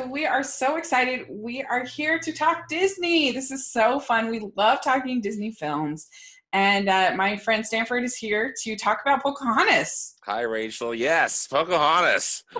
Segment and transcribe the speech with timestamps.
[0.00, 1.26] so we are so excited.
[1.28, 3.32] We are here to talk Disney.
[3.32, 4.30] This is so fun.
[4.30, 6.08] We love talking Disney films.
[6.52, 10.16] And uh, my friend Stanford is here to talk about Pocahontas.
[10.24, 10.94] Hi, Rachel.
[10.94, 12.44] Yes, Pocahontas.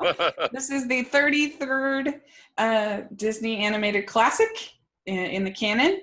[0.52, 2.20] this is the 33rd
[2.56, 4.72] uh, Disney animated classic
[5.06, 6.00] in, in the canon.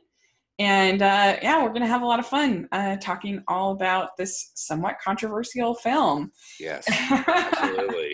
[0.60, 4.16] And uh, yeah, we're going to have a lot of fun uh, talking all about
[4.18, 6.32] this somewhat controversial film.
[6.60, 8.14] Yes, absolutely.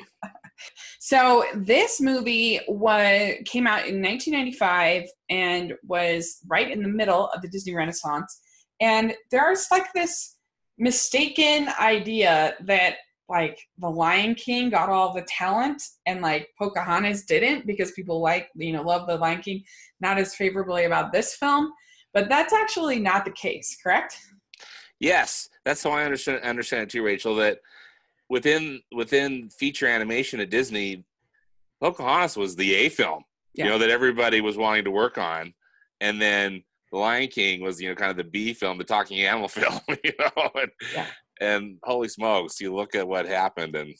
[1.05, 7.41] So this movie was came out in 1995 and was right in the middle of
[7.41, 8.39] the Disney Renaissance.
[8.79, 10.37] And there's like this
[10.77, 17.67] mistaken idea that like the Lion King got all the talent and like Pocahontas didn't
[17.67, 19.61] because people like you know love the Lion King
[19.99, 21.69] not as favorably about this film
[22.13, 24.15] but that's actually not the case, correct?
[25.01, 27.35] Yes, that's how I understand understand it too, Rachel.
[27.35, 27.59] That
[28.33, 31.05] within within feature animation at Disney,
[31.79, 33.65] Pocahontas was the A film, yeah.
[33.65, 35.53] you know, that everybody was wanting to work on,
[36.01, 39.21] and then The Lion King was, you know, kind of the B film, the talking
[39.21, 41.05] animal film, you know, and, yeah.
[41.39, 43.93] and holy smokes, you look at what happened, and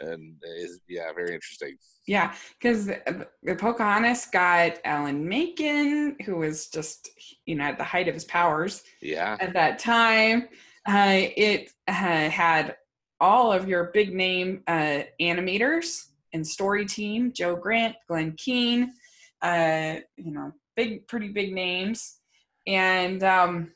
[0.00, 1.76] and is yeah very interesting
[2.08, 7.10] yeah because the pocahontas got alan menken who was just
[7.46, 10.48] you know at the height of his powers yeah at that time
[10.88, 12.74] uh, it uh, had
[13.22, 18.92] all of your big name uh, animators and story team joe grant glen keane
[19.40, 22.18] uh, you know big pretty big names
[22.66, 23.72] and um,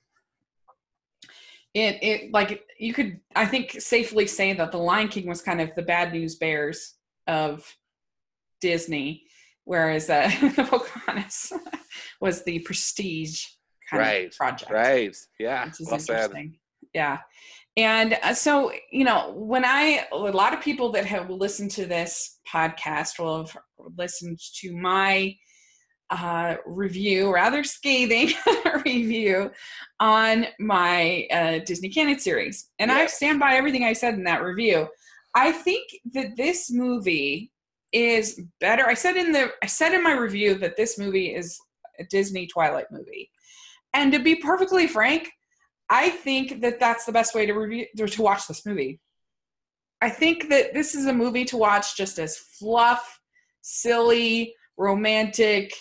[1.75, 5.61] it it like you could I think safely say that the Lion King was kind
[5.61, 6.95] of the bad news bears
[7.27, 7.65] of
[8.61, 9.25] Disney,
[9.65, 11.53] whereas uh, Pocahontas
[12.21, 13.45] was the prestige
[13.91, 14.27] kind right.
[14.29, 14.71] of project.
[14.71, 15.15] Right.
[15.39, 15.67] Yeah.
[15.67, 16.51] Which is well interesting.
[16.53, 16.91] Said.
[16.95, 17.19] Yeah.
[17.77, 21.85] And uh, so, you know, when I, a lot of people that have listened to
[21.85, 23.57] this podcast will have
[23.99, 25.37] listened to my
[26.11, 28.31] uh, review, rather scathing
[28.85, 29.51] review
[30.01, 32.71] on my uh, Disney Canon series.
[32.79, 32.91] And.
[32.91, 34.89] I stand by everything I said in that review.
[35.35, 37.53] I think that this movie
[37.93, 38.87] is better.
[38.87, 41.59] I said in the I said in my review that this movie is
[41.99, 43.31] a Disney Twilight movie.
[43.95, 45.31] And to be perfectly frank,
[45.89, 49.01] I think that that's the best way to review to watch this movie.
[50.01, 53.21] I think that this is a movie to watch just as fluff,
[53.63, 55.73] silly, romantic,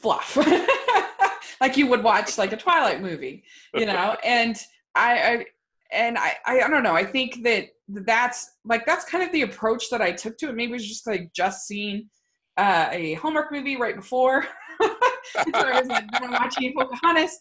[0.00, 0.36] fluff
[1.60, 3.42] like you would watch like a twilight movie
[3.74, 4.56] you know and
[4.94, 5.44] I, I
[5.90, 9.42] and I, I i don't know i think that that's like that's kind of the
[9.42, 12.08] approach that i took to it maybe it was just like just seeing
[12.58, 14.44] uh, a Hallmark movie right before.
[15.34, 17.38] so I was like, I'm watching Pocahontas,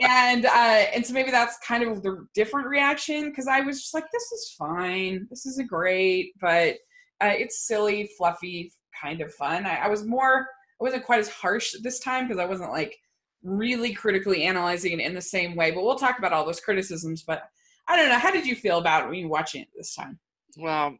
[0.00, 3.94] and uh, and so maybe that's kind of the different reaction because I was just
[3.94, 6.76] like, this is fine, this is a great, but
[7.20, 9.66] uh, it's silly, fluffy, kind of fun.
[9.66, 10.46] I, I was more
[10.80, 12.96] I wasn't quite as harsh this time because I wasn't like
[13.42, 15.70] really critically analyzing it in the same way.
[15.70, 17.22] But we'll talk about all those criticisms.
[17.22, 17.44] But
[17.86, 18.18] I don't know.
[18.18, 20.18] How did you feel about when you watching it this time?
[20.56, 20.96] Well,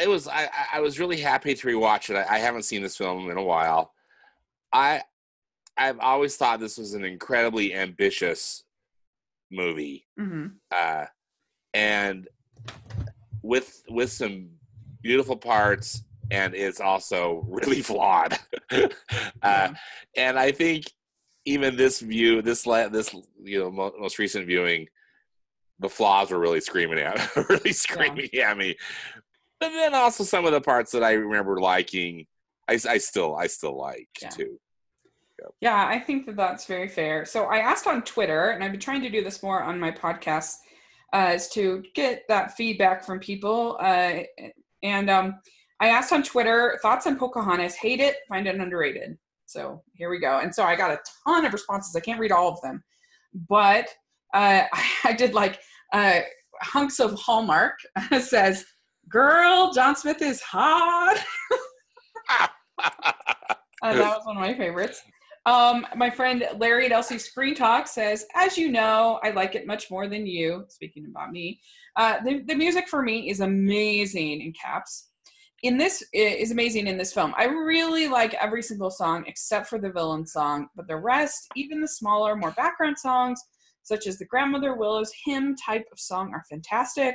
[0.00, 2.16] it was I, I was really happy to rewatch it.
[2.16, 3.92] I, I haven't seen this film in a while.
[4.72, 5.02] I
[5.76, 8.64] I've always thought this was an incredibly ambitious
[9.50, 10.48] movie, mm-hmm.
[10.70, 11.06] uh,
[11.74, 12.28] and
[13.42, 14.50] with with some
[15.02, 18.38] beautiful parts and it's also really flawed.
[19.42, 19.72] uh,
[20.16, 20.84] and I think
[21.44, 24.88] even this view, this this you know most recent viewing,
[25.78, 28.50] the flaws were really screaming at, really screaming yeah.
[28.50, 28.76] at me.
[29.60, 32.26] But then also some of the parts that I remember liking,
[32.68, 34.30] I, I still I still like yeah.
[34.30, 34.58] too.
[35.60, 37.24] Yeah, I think that that's very fair.
[37.24, 39.90] So I asked on Twitter, and I've been trying to do this more on my
[39.90, 40.56] podcast,
[41.12, 43.76] uh, is to get that feedback from people.
[43.80, 44.20] Uh,
[44.82, 45.40] and um,
[45.80, 47.74] I asked on Twitter thoughts on Pocahontas.
[47.74, 49.18] Hate it, find it underrated.
[49.46, 50.38] So here we go.
[50.38, 51.94] And so I got a ton of responses.
[51.94, 52.82] I can't read all of them,
[53.48, 53.88] but
[54.32, 54.62] uh,
[55.04, 55.60] I did like
[55.92, 56.20] uh,
[56.62, 57.78] hunks of Hallmark
[58.20, 58.64] says,
[59.08, 61.22] "Girl, John Smith is hot."
[62.38, 62.48] uh,
[63.82, 65.02] that was one of my favorites.
[65.44, 69.66] Um, my friend Larry at LC Screen Talk says, as you know, I like it
[69.66, 70.64] much more than you.
[70.68, 71.60] Speaking about me,
[71.96, 75.08] uh, the, the music for me is amazing in caps
[75.62, 77.32] in this is amazing in this film.
[77.36, 81.80] I really like every single song except for the villain song, but the rest, even
[81.80, 83.40] the smaller, more background songs,
[83.84, 87.14] such as the Grandmother Willow's hymn type of song, are fantastic.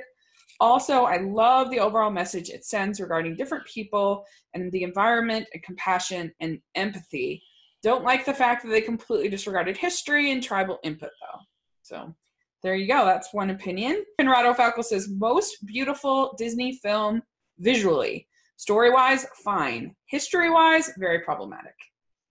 [0.60, 4.24] Also, I love the overall message it sends regarding different people
[4.54, 7.44] and the environment and compassion and empathy.
[7.88, 11.40] Don't like the fact that they completely disregarded history and tribal input, though.
[11.84, 12.14] So
[12.62, 13.06] there you go.
[13.06, 14.04] That's one opinion.
[14.20, 17.22] Conrado Falco says most beautiful Disney film
[17.60, 19.96] visually Story wise, fine.
[20.08, 21.76] History wise, very problematic.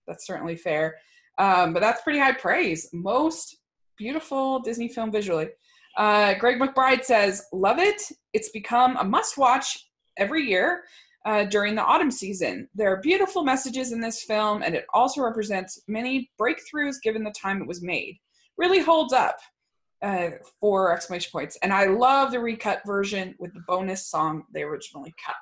[0.07, 0.97] That's certainly fair.
[1.39, 2.87] Um, but that's pretty high praise.
[2.93, 3.57] Most
[3.97, 5.47] beautiful Disney film visually.
[5.97, 7.99] Uh, Greg McBride says, Love it.
[8.33, 10.83] It's become a must watch every year
[11.27, 12.69] uh, during the autumn season.
[12.73, 17.33] There are beautiful messages in this film, and it also represents many breakthroughs given the
[17.39, 18.17] time it was made.
[18.57, 19.37] Really holds up.
[20.01, 20.29] Uh,
[20.61, 21.57] four exclamation points.
[21.63, 25.35] And I love the recut version with the bonus song they originally cut.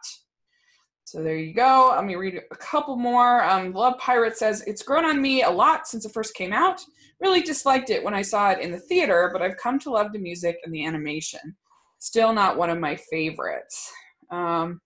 [1.03, 1.91] So there you go.
[1.93, 3.43] Let me read a couple more.
[3.43, 6.81] Um, Love Pirate says, It's grown on me a lot since it first came out.
[7.19, 10.13] Really disliked it when I saw it in the theater, but I've come to love
[10.13, 11.57] the music and the animation.
[11.99, 13.91] Still not one of my favorites.
[14.31, 14.79] Um,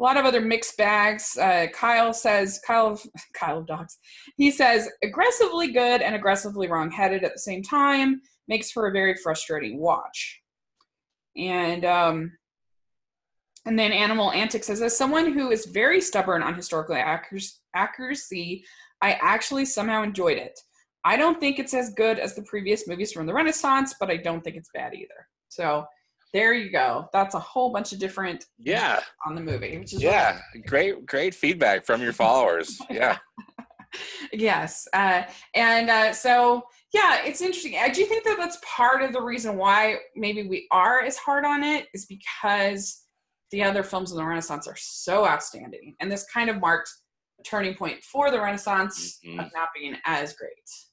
[0.00, 1.36] a lot of other mixed bags.
[1.36, 3.00] Uh, Kyle says, Kyle,
[3.34, 3.98] Kyle of Dogs,
[4.36, 9.14] he says, aggressively good and aggressively wrong-headed at the same time makes for a very
[9.16, 10.40] frustrating watch.
[11.36, 12.32] And um,
[13.66, 16.96] and then Animal Antics says, as someone who is very stubborn on historical
[17.74, 18.64] accuracy,
[19.02, 20.58] I actually somehow enjoyed it.
[21.04, 24.16] I don't think it's as good as the previous movies from the Renaissance, but I
[24.16, 25.28] don't think it's bad either.
[25.48, 25.84] So
[26.32, 27.08] there you go.
[27.12, 31.34] That's a whole bunch of different yeah on the movie, which is yeah, great great
[31.34, 32.80] feedback from your followers.
[32.90, 33.18] yeah.
[34.32, 35.22] yes, uh,
[35.54, 36.62] and uh, so
[36.94, 37.76] yeah, it's interesting.
[37.80, 41.44] I do think that that's part of the reason why maybe we are as hard
[41.44, 43.02] on it is because
[43.50, 46.88] the other films of the Renaissance are so outstanding, and this kind of marked
[47.40, 49.40] a turning point for the Renaissance mm-hmm.
[49.40, 50.52] of not being as great.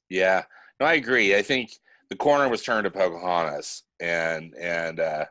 [0.09, 0.43] Yeah,
[0.79, 1.35] no, I agree.
[1.35, 1.71] I think
[2.09, 5.25] the corner was turned to Pocahontas, and and uh,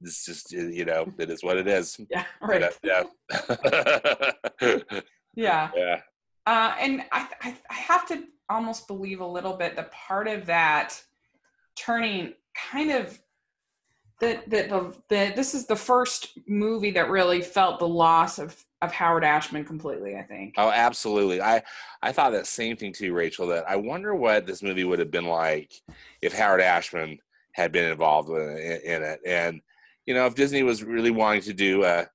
[0.00, 1.98] it's just you know it is what it is.
[2.10, 2.72] Yeah, right.
[2.82, 3.04] yeah.
[5.34, 5.70] yeah.
[5.74, 6.00] Yeah.
[6.46, 10.46] Uh, and I, I I have to almost believe a little bit the part of
[10.46, 11.00] that
[11.76, 12.34] turning
[12.70, 13.18] kind of
[14.20, 18.64] that that the, the this is the first movie that really felt the loss of
[18.82, 20.16] of Howard Ashman completely.
[20.16, 20.54] I think.
[20.56, 21.40] Oh, absolutely.
[21.40, 21.62] I
[22.02, 23.46] I thought that same thing too, Rachel.
[23.48, 25.72] That I wonder what this movie would have been like
[26.22, 27.18] if Howard Ashman
[27.52, 29.60] had been involved in, in it, and
[30.04, 32.06] you know, if Disney was really wanting to do a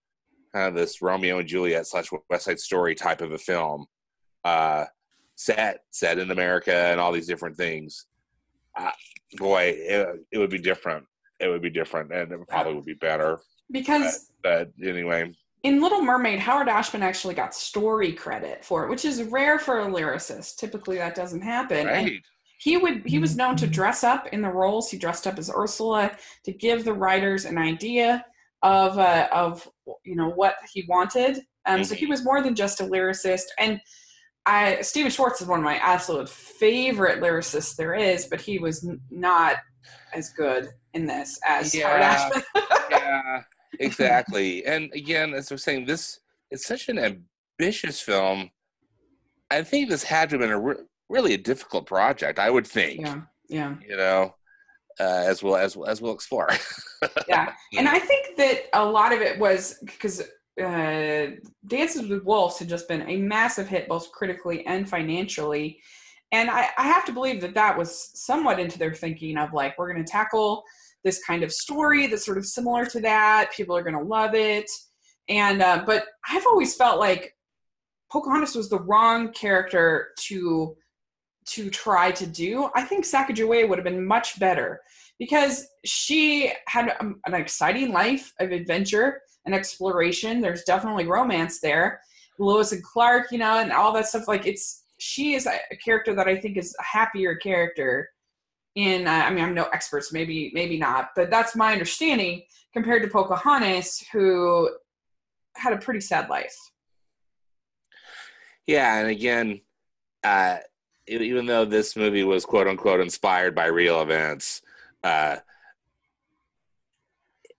[0.53, 3.85] kind of this Romeo and Juliet slash West Side Story type of a film,
[4.45, 4.85] uh,
[5.35, 8.05] set set in America and all these different things.
[8.77, 8.91] Uh,
[9.37, 11.05] boy, it, it would be different
[11.41, 13.39] it would be different and it probably would be better.
[13.71, 15.33] Because but, but anyway.
[15.63, 19.81] In Little Mermaid, Howard Ashman actually got story credit for it, which is rare for
[19.81, 20.57] a lyricist.
[20.57, 21.85] Typically that doesn't happen.
[21.85, 21.97] Right.
[21.97, 22.21] And
[22.57, 24.89] he would he was known to dress up in the roles.
[24.89, 26.11] He dressed up as Ursula
[26.45, 28.25] to give the writers an idea
[28.63, 29.67] of uh, of
[30.03, 31.37] you know what he wanted.
[31.65, 31.83] Um, mm-hmm.
[31.83, 32.11] So he mm-hmm.
[32.11, 33.45] was more than just a lyricist.
[33.57, 33.79] And
[34.45, 38.87] I Stephen Schwartz is one of my absolute favorite lyricists there is, but he was
[38.87, 39.57] n- not
[40.13, 42.43] as good in this as yeah, Howard Ashman.
[42.91, 43.41] yeah,
[43.79, 44.65] exactly.
[44.65, 46.19] And again, as we're saying, this
[46.49, 46.99] it's such an
[47.59, 48.51] ambitious film.
[49.49, 52.39] I think this had to have been a re- really a difficult project.
[52.39, 53.01] I would think.
[53.01, 53.21] Yeah.
[53.49, 53.75] Yeah.
[53.87, 54.35] You know,
[54.99, 56.49] uh, as well as as we'll explore.
[57.27, 60.21] yeah, and I think that a lot of it was because
[60.61, 61.27] uh,
[61.67, 65.79] Dances with Wolves had just been a massive hit, both critically and financially.
[66.31, 69.77] And I, I have to believe that that was somewhat into their thinking of like,
[69.77, 70.63] we're going to tackle
[71.03, 73.51] this kind of story that's sort of similar to that.
[73.55, 74.69] People are going to love it.
[75.29, 77.35] And, uh, but I've always felt like
[78.11, 80.75] Pocahontas was the wrong character to
[81.43, 82.69] to try to do.
[82.75, 84.79] I think Sacagawea would have been much better
[85.17, 90.39] because she had an exciting life of adventure and exploration.
[90.39, 91.99] There's definitely romance there.
[92.37, 94.27] Lewis and Clark, you know, and all that stuff.
[94.27, 98.09] Like it's she is a character that I think is a happier character
[98.75, 102.43] in uh, I mean I'm no expert, so maybe maybe not, but that's my understanding
[102.73, 104.69] compared to Pocahontas, who
[105.55, 106.55] had a pretty sad life.
[108.67, 109.61] Yeah, and again,
[110.23, 110.57] uh,
[111.07, 114.61] even though this movie was quote unquote inspired by real events,
[115.03, 115.37] uh,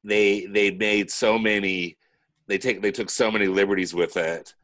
[0.04, 1.96] they they made so many
[2.46, 4.54] they take they took so many liberties with it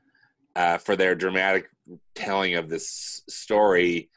[0.56, 1.68] uh, for their dramatic
[2.14, 4.08] telling of this story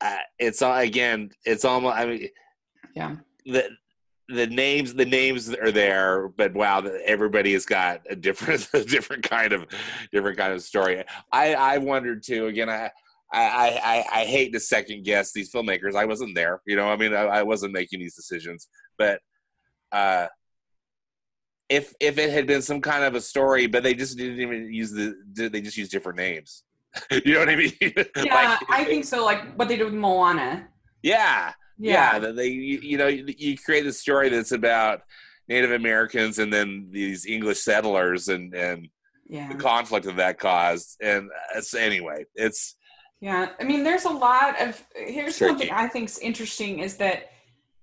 [0.00, 2.28] uh, it's all again it's almost i mean
[2.94, 3.68] yeah the
[4.28, 9.22] the names the names are there but wow everybody has got a different a different
[9.28, 9.66] kind of
[10.12, 11.02] different kind of story
[11.32, 12.90] i i wondered too again i
[13.30, 15.94] I, I, I hate to second guess these filmmakers.
[15.94, 16.88] I wasn't there, you know.
[16.88, 19.20] I mean, I, I wasn't making these decisions, but
[19.92, 20.28] uh,
[21.68, 24.72] if if it had been some kind of a story, but they just didn't even
[24.72, 26.64] use the they just use different names.
[27.24, 27.72] you know what I mean?
[28.16, 29.24] Yeah, like, I think so.
[29.24, 30.68] Like what they did with Moana.
[31.02, 32.18] Yeah, yeah.
[32.18, 35.02] yeah they you, you know you, create a story that's about
[35.48, 38.88] Native Americans and then these English settlers and and
[39.28, 39.48] yeah.
[39.48, 40.96] the conflict that that caused.
[41.00, 42.76] And it's anyway, it's
[43.20, 44.82] Yeah, I mean, there's a lot of.
[44.94, 45.50] Here's Tricky.
[45.50, 47.30] something I think's interesting is that,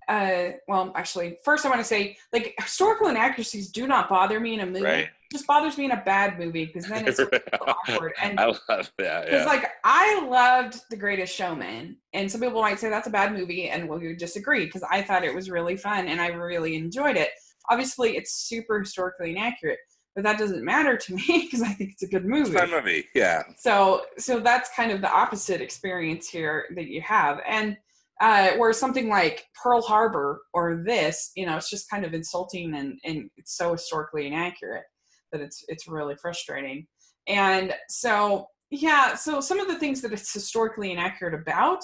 [0.08, 4.56] uh, well, actually, first I want to say, like, historical inaccuracies do not bother me
[4.56, 4.84] in a movie.
[4.84, 5.10] right.
[5.36, 7.20] Just bothers me in a bad movie because then it's
[7.62, 8.14] awkward.
[8.22, 8.92] And I love that.
[8.98, 9.46] because, Yeah.
[9.46, 13.70] like, I loved The Greatest Showman, and some people might say that's a bad movie,
[13.70, 17.18] and well, you disagree because I thought it was really fun and I really enjoyed
[17.18, 17.30] it.
[17.70, 19.80] Obviously, it's super historically inaccurate,
[20.16, 22.60] but that doesn't matter to me because I think it's a good It's movie a
[22.60, 23.06] fun movie.
[23.14, 23.44] Yeah.
[23.58, 27.76] so so that's kind of the opposite experience here that you have and
[28.22, 32.74] uh where something like pearl harbor or this you know it's just kind of insulting
[32.76, 34.84] and and it's so historically inaccurate
[35.36, 36.86] that it's it's really frustrating
[37.28, 41.84] and so yeah so some of the things that it's historically inaccurate about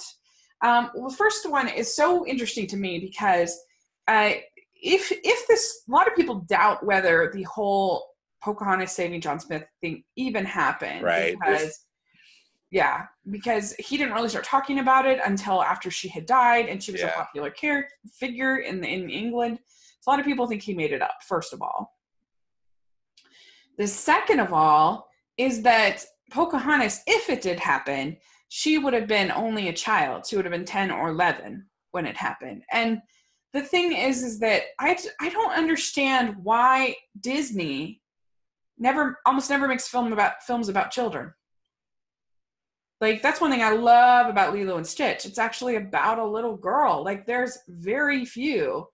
[0.64, 3.60] um well the first one is so interesting to me because
[4.08, 4.32] uh
[4.82, 8.06] if if this a lot of people doubt whether the whole
[8.42, 11.04] Pocahontas saving John Smith thing even happened.
[11.04, 11.38] Right.
[11.40, 11.86] Because,
[12.72, 16.82] yeah, because he didn't really start talking about it until after she had died and
[16.82, 19.60] she was a popular character figure in in England.
[20.00, 21.94] So a lot of people think he made it up, first of all.
[23.78, 28.18] The second of all is that Pocahontas, if it did happen,
[28.50, 30.26] she would have been only a child.
[30.26, 32.64] She would have been 10 or 11 when it happened.
[32.72, 33.02] And
[33.54, 38.02] the thing is, is that I, I don't understand why Disney
[38.78, 41.34] never, almost never makes film about films about children.
[43.02, 45.26] Like that's one thing I love about Lilo and Stitch.
[45.26, 47.04] It's actually about a little girl.
[47.04, 48.86] Like there's very few,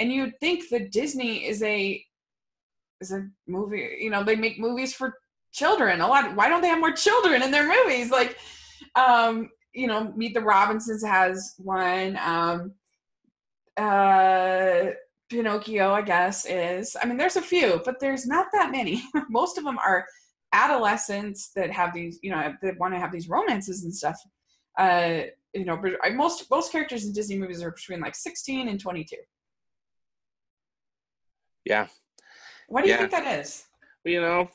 [0.00, 2.04] and you'd think that Disney is a
[3.02, 3.98] is a movie.
[4.00, 5.18] You know, they make movies for
[5.52, 6.34] children a lot.
[6.34, 8.10] Why don't they have more children in their movies?
[8.10, 8.38] Like,
[8.94, 12.18] um, you know, Meet the Robinsons has one.
[12.22, 12.72] Um,
[13.76, 14.92] uh,
[15.28, 16.96] Pinocchio, I guess, is.
[17.02, 19.02] I mean, there's a few, but there's not that many.
[19.28, 20.06] Most of them are
[20.52, 24.18] adolescents that have these, you know, that want to have these romances and stuff.
[24.78, 25.22] Uh,
[25.54, 29.16] you know, but most most characters in Disney movies are between like 16 and 22.
[31.64, 31.88] Yeah.
[32.68, 32.98] What do you Yeah.
[33.00, 33.64] think that is?
[34.04, 34.48] You know,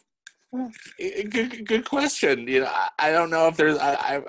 [1.00, 2.48] eh, good, good question.
[2.48, 3.78] You know, I, I don't know if there's.
[3.78, 4.22] I,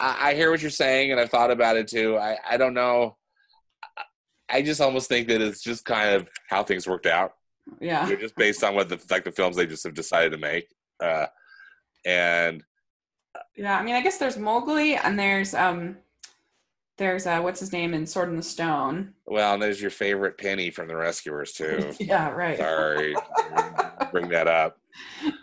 [0.00, 2.16] I, I hear what you're saying, and I've thought about it too.
[2.18, 3.16] I, I don't know.
[3.96, 4.02] I-
[4.50, 7.34] I just almost think that it's just kind of how things worked out.
[7.82, 8.06] Yeah.
[8.06, 10.68] They're just based on what the like the films they just have decided to make.
[11.02, 11.26] Uh,
[12.06, 12.62] and
[13.56, 15.98] Yeah, I mean, I guess there's Mowgli and there's um,
[16.98, 19.14] there's uh, what's his name in Sword in the Stone.
[19.26, 21.92] well, and there's your favorite Penny from the Rescuers too.
[22.00, 22.58] Yeah, right.
[22.58, 23.14] Sorry,
[24.12, 24.78] bring that up.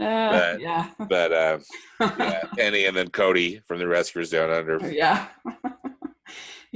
[0.02, 0.90] Uh, But- yeah.
[1.08, 1.60] But uh,
[2.20, 4.78] yeah, Penny and then Cody from the Rescuers Down Under.
[4.92, 5.28] yeah.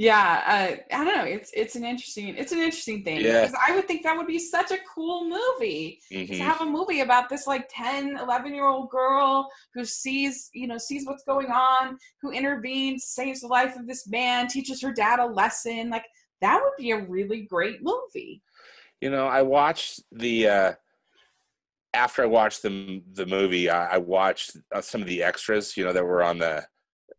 [0.00, 1.24] Yeah, uh, I don't know.
[1.24, 3.42] It's it's an interesting it's an interesting thing Yeah.
[3.42, 6.38] because I would think that would be such a cool movie to Mhm.
[6.42, 10.78] have a movie about this like 10 11 year old girl who sees you know
[10.78, 15.18] sees what's going on who intervenes saves the life of this man teaches her dad
[15.18, 16.06] a lesson like
[16.40, 18.42] that would be a really great movie
[19.00, 20.72] You know, I watched the uh
[21.94, 25.76] after I watched the the movie, I, I watched uh, some of the extras.
[25.76, 26.64] You know, that were on the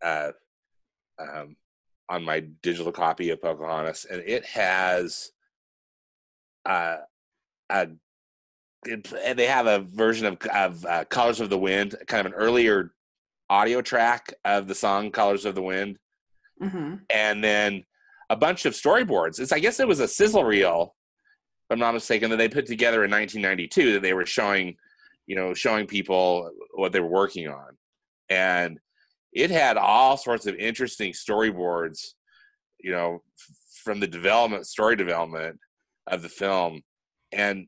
[0.02, 0.32] uh,
[1.20, 1.56] um,
[2.12, 5.32] on my digital copy of Pocahontas, and it has
[6.66, 6.98] uh,
[7.70, 7.88] a
[8.86, 12.34] it, and they have a version of of uh, Colors of the Wind, kind of
[12.34, 12.94] an earlier
[13.50, 15.98] audio track of the song Colors of the Wind.
[16.60, 17.84] Hmm and then
[18.30, 19.40] a bunch of storyboards.
[19.40, 20.96] It's I guess it was a sizzle reel,
[21.70, 24.76] if I'm not mistaken, that they put together in 1992 that they were showing,
[25.28, 27.78] you know, showing people what they were working on,
[28.30, 28.80] and
[29.34, 32.14] it had all sorts of interesting storyboards,
[32.80, 35.60] you know, f- from the development, story development
[36.08, 36.82] of the film,
[37.32, 37.68] and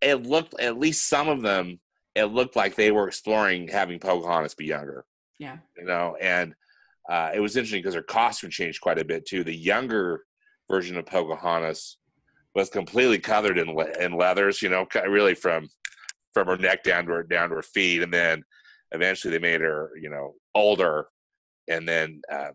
[0.00, 1.80] it looked at least some of them.
[2.14, 5.04] It looked like they were exploring having Pocahontas be younger.
[5.38, 5.56] Yeah.
[5.76, 6.54] You know and
[7.08, 9.42] uh, it was interesting because her costume changed quite a bit too.
[9.42, 10.24] The younger
[10.70, 11.96] version of pocahontas
[12.54, 15.68] was completely covered in, le- in leathers you know really from
[16.34, 18.02] from her neck down to her down to her feet.
[18.02, 18.44] And then
[18.92, 21.06] eventually they made her you know older
[21.68, 22.52] and then um,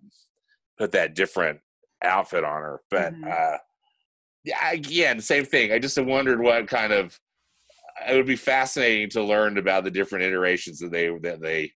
[0.78, 1.60] put that different
[2.04, 3.32] outfit on her but Mhm.
[3.32, 3.58] uh
[4.44, 7.18] yeah again same thing i just wondered what kind of
[8.10, 11.72] it would be fascinating to learn about the different iterations that they that they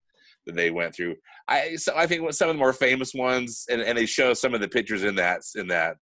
[0.45, 1.15] that they went through.
[1.47, 4.53] I so I think some of the more famous ones, and, and they show some
[4.53, 5.95] of the pictures in that in that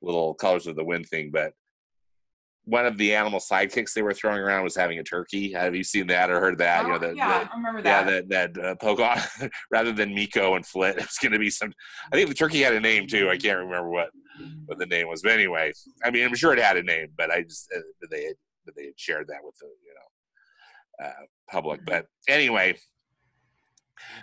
[0.00, 1.30] little colors of the wind thing.
[1.30, 1.52] But
[2.70, 5.52] one of the animal sidekicks they were throwing around was having a turkey.
[5.52, 6.84] Have you seen that or heard that?
[6.84, 8.06] Oh, you know, the, yeah, the, I remember that.
[8.06, 11.50] yeah, that that uh, Pocahontas rather than Meeko and Flit, it was going to be
[11.50, 11.72] some.
[12.12, 13.28] I think the turkey had a name too.
[13.28, 14.10] I can't remember what
[14.66, 15.72] what the name was, but anyway,
[16.04, 18.36] I mean, I'm sure it had a name, but I just uh, they had,
[18.76, 19.94] they had shared that with the you
[21.02, 21.84] know uh, public.
[21.84, 22.76] But anyway,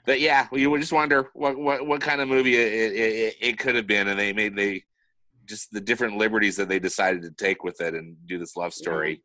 [0.05, 3.59] but yeah, you would just wonder what what what kind of movie it, it, it
[3.59, 4.83] could have been, and they made they
[5.47, 8.73] just the different liberties that they decided to take with it and do this love
[8.73, 9.23] story,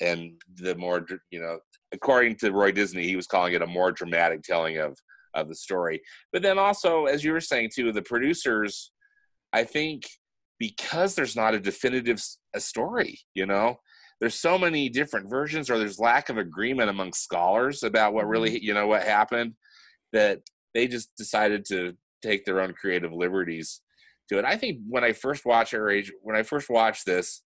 [0.00, 1.58] and the more you know,
[1.92, 4.98] according to Roy Disney, he was calling it a more dramatic telling of
[5.34, 6.00] of the story.
[6.32, 8.92] But then also, as you were saying too, the producers,
[9.52, 10.04] I think,
[10.58, 12.22] because there's not a definitive
[12.54, 13.78] a story, you know,
[14.20, 18.50] there's so many different versions, or there's lack of agreement among scholars about what really,
[18.50, 18.64] mm-hmm.
[18.64, 19.54] you know, what happened,
[20.12, 20.40] that
[20.74, 23.80] they just decided to take their own creative liberties
[24.28, 24.44] to it.
[24.44, 27.42] I think when I first watched it, when I first watched this,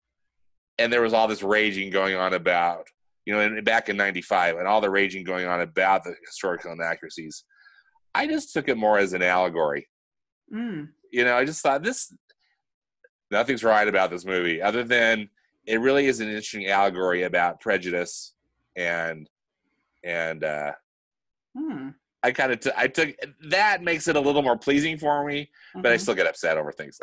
[0.78, 2.86] and there was all this raging going on about,
[3.24, 6.72] you know, in, back in '95, and all the raging going on about the historical
[6.72, 7.44] inaccuracies.
[8.14, 9.88] I just took it more as an allegory.
[10.52, 10.88] Mm.
[11.12, 12.12] You know, I just thought this
[13.30, 15.28] nothing's right about this movie other than
[15.66, 18.34] it really is an interesting allegory about prejudice
[18.76, 19.28] and
[20.04, 20.72] and uh
[21.56, 21.88] Hmm.
[22.26, 23.10] I kind of t- I took
[23.50, 26.00] that makes it a little more pleasing for me, but I Mhm.
[26.00, 26.98] still get upset over things.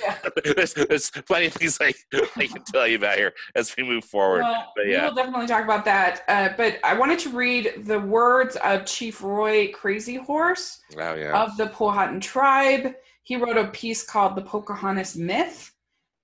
[0.00, 0.16] Yeah.
[0.54, 1.92] there's, there's plenty of things I,
[2.36, 4.42] I can tell you about here as we move forward.
[4.42, 5.04] Well, but yeah.
[5.06, 6.22] we'll definitely talk about that.
[6.28, 11.42] Uh, but I wanted to read the words of Chief Roy Crazy Horse oh yeah.
[11.42, 12.94] of the Powhatan tribe.
[13.24, 15.72] He wrote a piece called "The Pocahontas Myth,"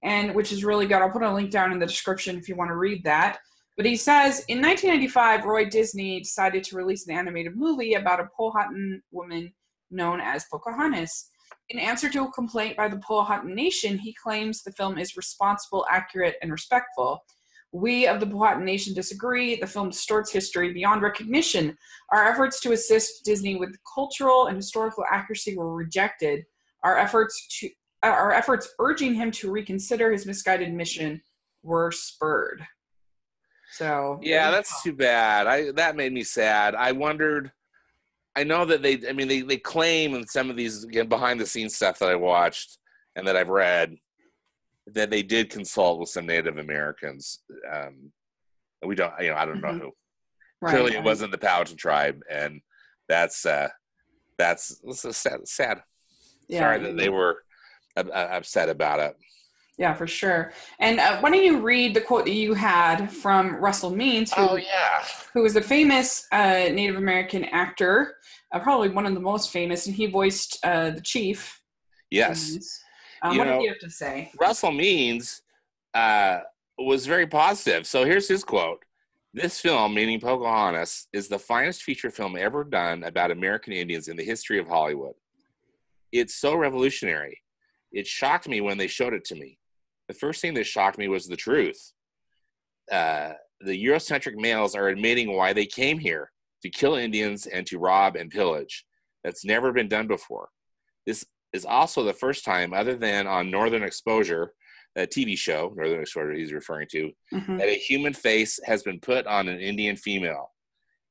[0.05, 0.99] and which is really good.
[1.03, 3.39] I'll put a link down in the description if you want to read that.
[3.77, 8.29] But he says in 1995, Roy Disney decided to release an animated movie about a
[8.39, 9.53] Powhatan woman
[9.91, 11.31] known as Pocahontas.
[11.71, 15.87] In answer to a complaint by the Powhatan Nation, he claims the film is responsible,
[15.91, 17.25] accurate, and respectful.
[17.73, 19.57] We of the Powhatan Nation disagree.
[19.57, 21.77] The film distorts history beyond recognition.
[22.13, 26.45] Our efforts to assist Disney with cultural and historical accuracy were rejected.
[26.85, 27.71] Our efforts to
[28.05, 31.23] uh, our efforts urging him to reconsider his misguided mission
[31.63, 32.65] were spurred.
[33.77, 35.47] So Yeah, that's too bad.
[35.47, 36.75] I that made me sad.
[36.75, 37.51] I wondered.
[38.37, 39.01] I know that they.
[39.09, 42.09] I mean, they they claim in some of these again behind the scenes stuff that
[42.09, 42.79] I watched
[43.17, 43.97] and that I've read
[44.89, 47.41] that they did consult with some Native Americans.
[47.73, 48.13] Um,
[48.85, 49.13] we don't.
[49.21, 49.81] You know, I don't know Mhm.
[49.81, 49.93] who.
[50.61, 52.61] Right, Clearly, it wasn't the Powhatan tribe, and
[53.09, 53.69] that's uh,
[54.39, 55.47] that's, that's sad.
[55.49, 55.83] sad.
[56.49, 57.43] Yeah, Sorry that they were
[57.97, 59.17] uh, uh, upset about it.
[59.77, 60.53] Yeah, for sure.
[60.79, 64.49] And uh, why don't you read the quote that you had from Russell Means, who,
[64.51, 65.05] Oh yeah.
[65.33, 68.17] who was a famous uh, Native American actor,
[68.53, 71.61] uh, probably one of the most famous, and he voiced uh, the chief.
[72.11, 72.81] Yes.
[73.23, 74.31] Um, what know- did you have to say?
[74.39, 75.43] Russell Means
[75.93, 76.41] uh,
[76.79, 77.87] was very positive.
[77.87, 78.85] So here's his quote
[79.33, 84.17] This film, meaning Pocahontas, is the finest feature film ever done about American Indians in
[84.17, 85.15] the history of Hollywood.
[86.13, 87.43] It's so revolutionary.
[87.91, 89.59] It shocked me when they showed it to me.
[90.09, 91.93] The first thing that shocked me was the truth.
[92.91, 96.31] Uh, the Eurocentric males are admitting why they came here
[96.63, 98.85] to kill Indians and to rob and pillage.
[99.23, 100.49] That's never been done before.
[101.07, 104.53] This is also the first time, other than on Northern Exposure,
[104.97, 107.59] a TV show, Northern Exposure he's referring to, Mhm.
[107.59, 110.53] that a human face has been put on an Indian female.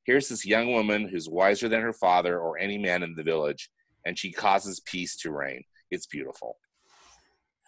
[0.04, 3.70] Here's this young woman who's wiser than her father or any man in the village,
[4.04, 5.64] and she causes peace to reign.
[5.90, 6.58] It's beautiful.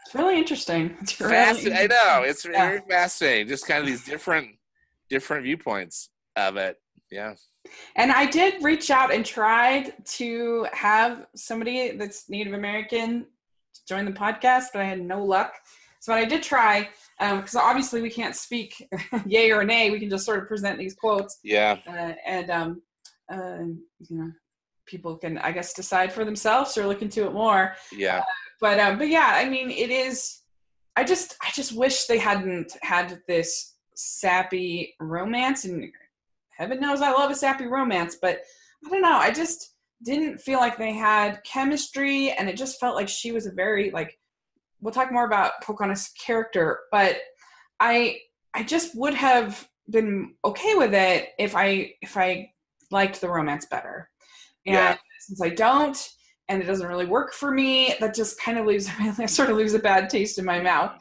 [0.06, 0.96] It's really interesting.
[1.02, 1.92] It's really Fascinating.
[1.92, 2.52] I know it's Yeah.
[2.68, 3.48] very fascinating.
[3.48, 4.56] Just kind of these different,
[5.10, 6.76] different viewpoints of it.
[7.10, 7.34] Yeah.
[7.96, 13.26] And I did reach out and tried to have somebody that's Native American
[13.88, 15.54] join the podcast, but I had no luck.
[16.00, 16.88] So what I did try,
[17.18, 18.88] because obviously we can't speak
[19.26, 21.78] yay or nay, we can just sort of present these quotes, Yeah.
[21.88, 22.82] uh, and um,
[23.32, 23.58] uh,
[24.08, 24.30] you know,
[24.86, 27.74] people can I guess decide for themselves or look into it more.
[27.92, 28.22] Yeah.
[28.60, 30.42] But um, but yeah, I mean, it is.
[30.96, 35.92] I just I just wish they hadn't had this sappy romance, and
[36.56, 38.40] heaven knows I love a sappy romance, but
[38.84, 39.16] I don't know.
[39.16, 43.46] I just didn't feel like they had chemistry, and it just felt like she was
[43.46, 44.18] a very like.
[44.80, 47.16] We'll talk more about Pocahontas' character, but
[47.80, 48.18] I
[48.54, 52.50] I just would have been okay with it if I if I
[52.90, 54.10] liked the romance better.
[54.66, 54.96] And Yeah.
[55.20, 56.10] since I don't,
[56.48, 58.88] and it doesn't really work for me, that just kind of leaves
[59.26, 60.92] sort of leaves a bad taste in my mouth.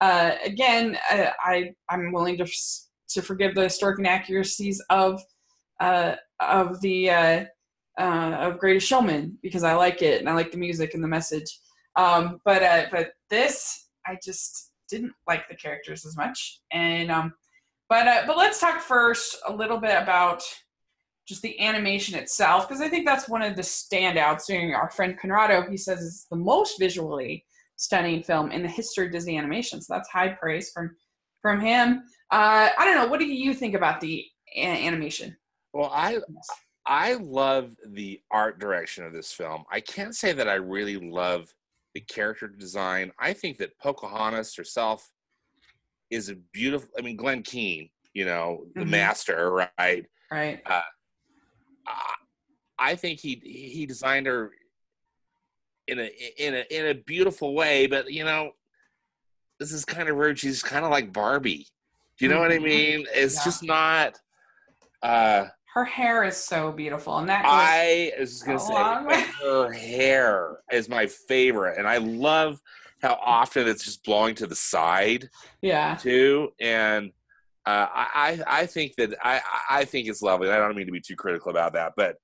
[0.00, 2.46] Uh, again, uh, I I'm willing to
[3.10, 5.22] to forgive the historic inaccuracies of
[5.80, 7.44] uh, of the uh,
[7.98, 11.08] uh, of Greatest Showman because I like it and I like the music and the
[11.08, 11.58] message.
[11.96, 16.60] Um, but uh, but this, I just didn't like the characters as much.
[16.72, 17.32] And um,
[17.88, 20.42] but uh, but let's talk first a little bit about
[21.26, 24.46] just the animation itself because I think that's one of the standouts.
[24.46, 27.44] Doing our friend Conrado, he says it's the most visually
[27.76, 29.80] stunning film in the history of Disney animation.
[29.80, 30.94] So that's high praise from
[31.40, 32.02] from him.
[32.30, 33.06] Uh, I don't know.
[33.06, 34.24] What do you think about the
[34.56, 35.36] a- animation?
[35.72, 36.18] Well, I
[36.86, 39.64] I love the art direction of this film.
[39.70, 41.52] I can't say that I really love
[41.94, 43.12] the character design.
[43.18, 45.10] I think that Pocahontas herself
[46.10, 46.88] is a beautiful.
[46.98, 48.90] I mean, Glen Keane, you know, the Mhm.
[48.90, 50.04] master, right?
[50.30, 50.60] Right.
[50.66, 50.82] I-
[52.78, 54.52] I think he he designed her
[55.86, 58.50] in a in a in a beautiful way, but you know,
[59.58, 60.38] this is kind of rude.
[60.38, 61.66] She's kind of like Barbie.
[62.18, 62.62] Do you know what I Mhm.
[62.62, 63.06] mean?
[63.12, 63.44] It's Yeah.
[63.44, 64.18] just not.
[65.02, 69.04] uh Her hair is so beautiful, and that I was just gonna say long
[69.42, 72.60] her hair is my favorite, and I love
[73.02, 75.28] how often it's just blowing to the side
[75.60, 75.96] yeah.
[75.96, 76.52] too.
[76.60, 77.12] And
[77.66, 78.06] uh, I
[78.46, 80.50] I I think that I I- I think it's lovely.
[80.50, 82.16] I don't mean to be too critical about that, but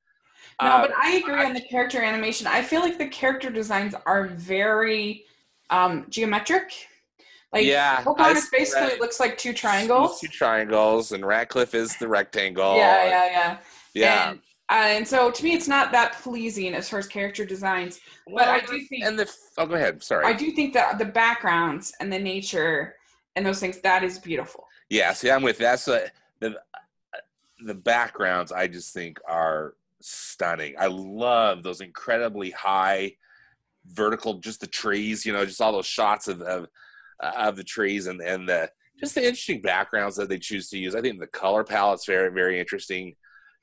[0.62, 2.46] No, but I agree on the character animation.
[2.46, 5.24] I feel like the character designs are very
[5.70, 6.72] um, geometric.
[7.52, 10.20] Like Yeah, Pocahontas I- basically looks like two triangles.
[10.20, 12.76] two triangles, and Ratcliffe is the rectangle.
[12.76, 13.58] Yeah, yeah, yeah.
[13.94, 14.30] yeah.
[14.30, 17.98] And, uh, and so to me, it's not that pleasing as far as character designs.
[18.32, 20.02] But I do think and the oh, go ahead.
[20.02, 20.24] Sorry.
[20.26, 22.94] I do think that the backgrounds and the nature
[23.34, 24.66] and those things that is beautiful.
[24.90, 26.10] Yeah, see, I'm with that's the
[27.64, 28.52] the backgrounds.
[28.52, 30.74] I just think are stunning.
[30.78, 33.16] I love those incredibly high
[33.86, 35.24] vertical, just the trees.
[35.24, 36.66] You know, just all those shots of of,
[37.20, 40.94] of the trees and and the just the interesting backgrounds that they choose to use.
[40.94, 43.14] I think the color palette's very very interesting,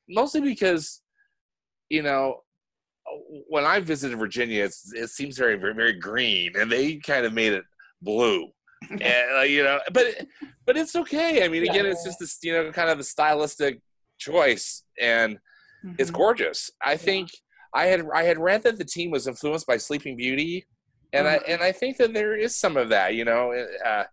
[0.09, 1.01] mostly because
[1.89, 2.43] you know
[3.47, 7.53] when I visited Virginia, it seems very very very green, and they kind of made
[7.53, 7.63] it
[8.01, 8.51] blue
[8.89, 10.05] and uh, you know but
[10.65, 11.71] but it's okay i mean Yeah.
[11.71, 13.79] again it's just this you know kind of a stylistic
[14.19, 15.37] choice and
[15.97, 16.15] it's Mhm.
[16.15, 17.29] gorgeous i think
[17.73, 20.65] i had i had read that the team was influenced by sleeping beauty
[21.13, 21.43] and i Mhm.
[21.47, 23.51] and i think that there is some of that you know
[23.85, 24.03] uh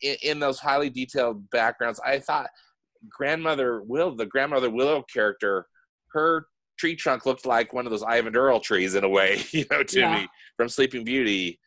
[0.00, 2.48] in, in those highly detailed backgrounds i thought
[3.10, 5.66] grandmother will the grandmother willow character
[6.12, 6.46] her
[6.78, 9.82] tree trunk looked like one of those Eyvind Earle trees in a way you know
[9.82, 10.14] to Yeah.
[10.20, 11.58] me from sleeping beauty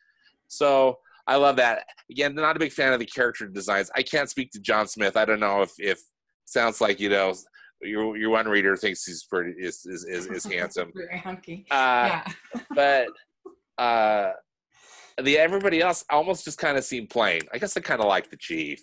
[0.48, 1.84] so I love that.
[2.10, 3.90] Again, not a big fan of the character designs.
[3.94, 5.16] I can't speak to John Smith.
[5.16, 6.00] I don't know if if
[6.44, 7.34] sounds like you know
[7.82, 10.92] your your one reader thinks he's pretty is is is, is handsome.
[10.94, 11.66] Very hunky.
[11.70, 12.24] Uh, yeah.
[12.74, 13.08] but
[13.78, 14.32] uh,
[15.22, 17.42] the everybody else almost just kind of seemed plain.
[17.52, 18.80] I guess I kind of like the chief,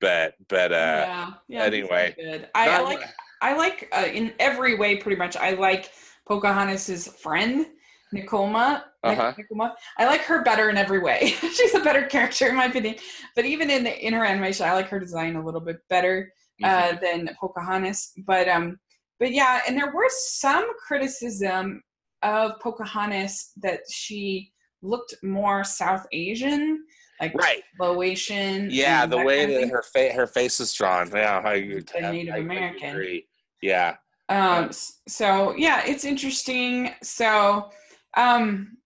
[0.00, 1.30] but but uh, yeah.
[1.48, 1.62] Yeah.
[1.64, 2.14] anyway.
[2.18, 2.48] good.
[2.54, 3.00] I, I like
[3.42, 5.36] I like uh, in every way pretty much.
[5.36, 5.90] I like
[6.26, 7.66] Pocahontas's friend
[8.14, 8.82] Nakoma.
[9.02, 9.32] Uh-huh.
[9.38, 9.72] Nakoma.
[9.98, 11.26] I like her better in every way.
[11.40, 12.96] She's a better character in my opinion.
[13.36, 16.30] But even in the in her animation, I like her design a little bit better
[16.62, 16.94] Mm-hmm.
[16.96, 18.12] uh, than Pocahontas.
[18.28, 18.78] But um,
[19.18, 21.82] but yeah, and there was some criticism
[22.22, 26.84] of Pocahontas that she looked more South Asian,
[27.20, 27.60] like right.
[27.80, 28.68] Laotian.
[28.70, 31.10] Yeah, the way that her face her face is drawn.
[31.12, 32.90] Yeah, I, The I- Native I- I American.
[32.90, 33.26] agree.
[33.60, 33.96] Yeah.
[34.28, 34.70] um
[35.08, 37.70] so yeah it's interesting so
[38.16, 38.76] um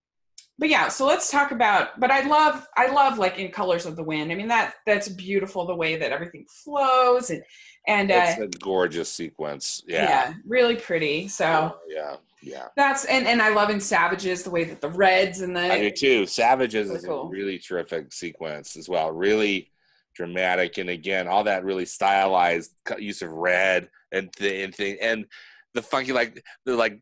[0.57, 3.95] but yeah so let's talk about but i love i love like in colors of
[3.95, 7.43] the wind i mean that that's beautiful the way that everything flows and
[7.87, 9.83] and uh It's a gorgeous sequence.
[9.87, 10.03] yeah.
[10.03, 10.33] Yeah.
[10.45, 12.15] really pretty so Yeah.
[12.41, 12.67] Yeah.
[12.77, 15.79] that's and and i love in savages the way that the reds and the I
[15.79, 16.25] do too.
[16.25, 17.21] Savages Really is cool.
[17.23, 19.11] a really terrific sequence as well.
[19.11, 19.71] Really
[20.15, 25.25] dramatic, and again, all that really stylized use of red and the and thing and
[25.73, 27.01] the funky like the like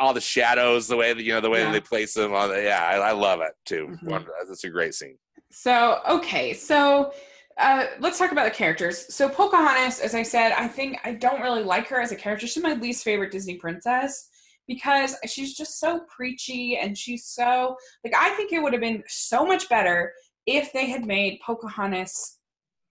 [0.00, 1.66] all the shadows, the way that you know the way Yeah.
[1.66, 2.48] that they place them on.
[2.48, 3.86] The, yeah, I, I love it too.
[4.02, 4.10] Mhm.
[4.10, 5.18] One, that's a great scene.
[5.52, 7.12] So, okay, so
[7.58, 9.14] uh, let's talk about the characters.
[9.14, 12.46] So, Pocahontas, as I said, I think I don't really like her as a character.
[12.46, 14.28] She's my least favorite Disney princess
[14.66, 19.02] because she's just so preachy and she's so, like, I think it would have been
[19.08, 20.12] so much better
[20.46, 22.38] if they had made Pocahontas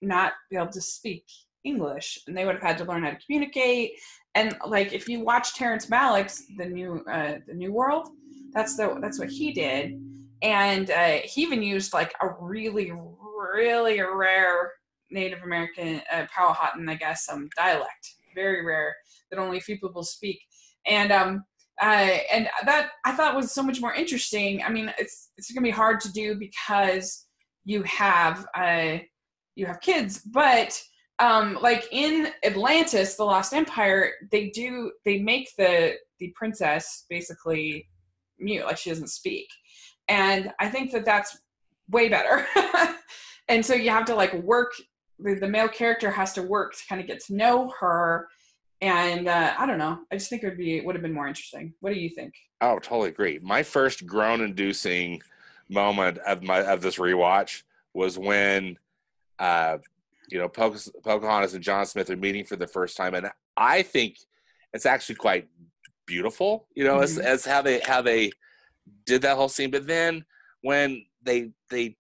[0.02, 1.26] not be able to speak
[1.64, 3.94] English and they would have had to learn how to communicate.
[4.36, 8.10] And like, if you watch Terrence Malick's The New uh, The New World,
[8.54, 10.00] that's the that's what he did.
[10.42, 12.92] And uh, he even used like a really
[13.54, 14.72] really rare
[15.12, 18.16] native american uh, powhatan i guess um, dialect.
[18.36, 18.96] Very rare
[19.30, 20.40] that only a few people speak.
[20.86, 21.44] And um
[21.82, 24.62] uh, and that i thought was so much more interesting.
[24.64, 27.26] I mean it's it's gonna be hard to do because
[27.66, 28.98] you have uh
[29.56, 30.82] you have kids but
[31.20, 37.88] um like in atlantis the lost empire they do they make the the princess basically
[38.40, 39.48] mute like she doesn't speak
[40.08, 41.38] and i think that that's
[41.90, 42.46] way better.
[43.48, 44.74] and so you have to like work.
[45.22, 48.30] The, male character has to work to kind of get to know her.
[48.80, 50.00] And uh, I don't know.
[50.10, 51.74] I just think it would be would have been more interesting.
[51.82, 52.34] What do you think?
[52.62, 53.38] Oh, totally agree.
[53.42, 55.22] My first groan-inducing
[55.68, 58.78] moment of my of this rewatch was when,
[59.40, 59.80] uh,
[60.32, 64.18] you know, Pocahontas and John Smith are meeting for the first time, and I think
[64.74, 65.48] it's actually quite
[66.06, 66.68] beautiful.
[66.76, 67.04] You know, mm-hmm.
[67.04, 68.32] as as how they how they
[69.06, 69.72] did that whole scene.
[69.72, 70.26] But then
[70.62, 71.96] when they they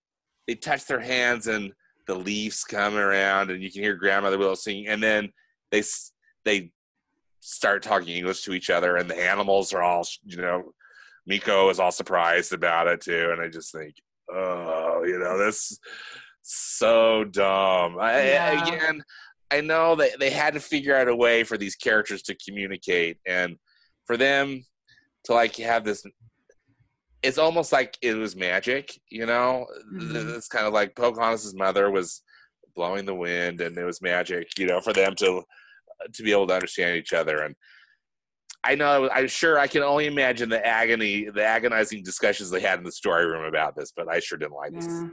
[0.47, 1.73] they touch their hands and
[2.07, 5.31] the leaves come around and you can hear grandmother willow singing and then
[5.71, 5.83] they
[6.43, 6.71] they
[7.39, 10.73] start talking english to each other and the animals are all you know
[11.29, 13.93] Meeko is all surprised about it too and i just think
[14.31, 15.77] oh you know this
[16.51, 18.63] so dumb yeah.
[18.63, 19.03] I, again
[19.51, 23.17] i know that they had to figure out a way for these characters to communicate
[23.27, 23.57] and
[24.05, 24.63] for them
[25.25, 26.03] to like have this
[27.21, 29.67] it's almost like it was magic, you know.
[29.93, 30.35] Mm-hmm.
[30.35, 32.21] It's kind of like Pocahontas' mother was
[32.75, 35.43] blowing the wind, and it was magic, you know, for them to
[36.13, 37.41] to be able to understand each other.
[37.41, 37.55] And
[38.63, 42.79] I know, I'm sure, I can only imagine the agony, the agonizing discussions they had
[42.79, 43.91] in the story room about this.
[43.95, 44.79] But I sure didn't like yeah.
[44.79, 45.03] this.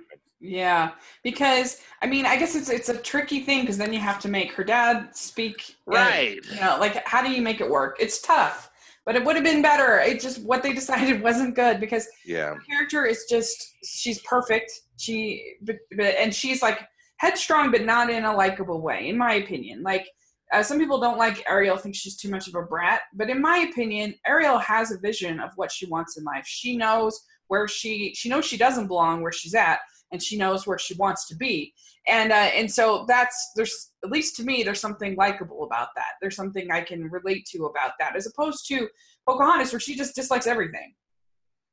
[0.47, 4.21] Yeah, because I mean, I guess it's it's a tricky thing because then you have
[4.21, 6.37] to make her dad speak, right?
[6.37, 7.97] And, you know, like how do you make it work?
[8.01, 8.71] It's tough
[9.07, 10.01] but it would have been better.
[10.01, 14.71] It just what they decided wasn't good because yeah, the character is just she's perfect.
[14.99, 16.81] She but, but and she's like
[17.19, 19.83] headstrong, but not in a likable way, in my opinion.
[19.83, 20.07] Like
[20.53, 23.41] uh, some people don't like Ariel, think she's too much of a brat, but in
[23.41, 26.47] my opinion, Ariel has a vision of what she wants in life.
[26.47, 29.79] She knows where she she knows she doesn't belong where she's at,
[30.13, 31.75] and she knows where she wants to be.
[32.07, 36.15] And uh, and so that's there's at least to me there's something likable about that.
[36.21, 38.89] There's something i can relate to about that as opposed to
[39.29, 40.95] pocahontas where she just dislikes everything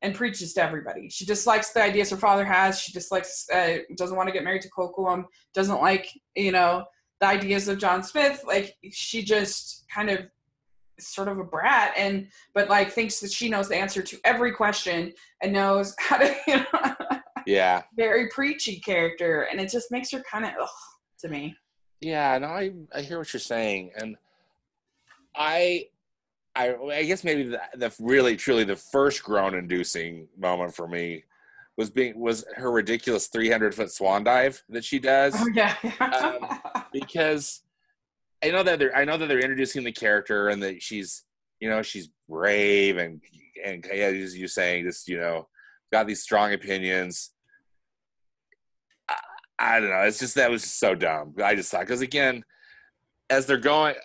[0.02, 1.10] and preaches to everybody.
[1.10, 2.80] She dislikes the ideas her father has.
[2.80, 6.86] She dislikes uh, doesn't want to get married to Kocoum, doesn't like you know
[7.22, 8.44] the ideas of john smith.
[8.46, 10.20] Like she just kind of
[11.00, 14.52] sort of a brat and but like thinks that she knows the answer to every
[14.52, 16.96] question and knows how to you know
[17.46, 17.84] yeah.
[17.96, 20.52] very preachy character and it just makes her kind of
[21.20, 21.56] to me.
[22.02, 24.18] Yeah no i i hear what you're saying and
[25.36, 25.88] i
[26.56, 31.24] i i guess maybe the, the really truly the first groan inducing moment for me
[31.78, 35.34] was being was her ridiculous 300 foot swan dive that she does.
[35.36, 35.76] Oh, yeah.
[36.00, 36.60] Um,
[36.92, 37.62] because
[38.44, 41.24] i know that they're i know that they're introducing the character and that she's
[41.60, 43.22] you know she's brave and
[43.66, 45.48] and yeah, as you saying just you know
[45.94, 47.34] got these strong opinions
[49.60, 50.02] I don't know.
[50.02, 51.36] It's just that was just so dumb.
[51.44, 52.44] I just thought because again,
[53.30, 53.96] as they're going,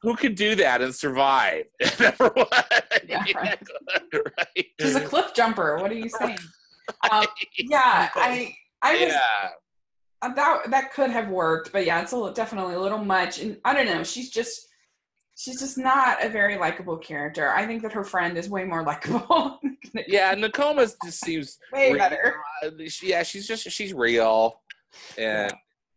[0.00, 1.64] who could do that and survive?
[2.00, 2.46] Number one,
[3.08, 3.58] yeah, right.
[4.14, 4.66] right.
[4.80, 5.76] She's a cliff jumper.
[5.78, 6.38] What are you saying?
[7.10, 7.26] Um,
[7.58, 9.12] yeah, I, I was.
[9.12, 9.48] Yeah.
[10.34, 13.40] That that could have worked, but yeah, it's a, definitely a little much.
[13.40, 14.04] And I don't know.
[14.04, 14.68] She's just
[15.42, 17.50] she's just not a very likable character.
[17.50, 19.58] I think that her friend is way more likable.
[20.06, 21.98] yeah, Nakoma just seems way real.
[21.98, 22.36] better.
[23.02, 24.60] Yeah, she's just she's real
[25.18, 25.52] and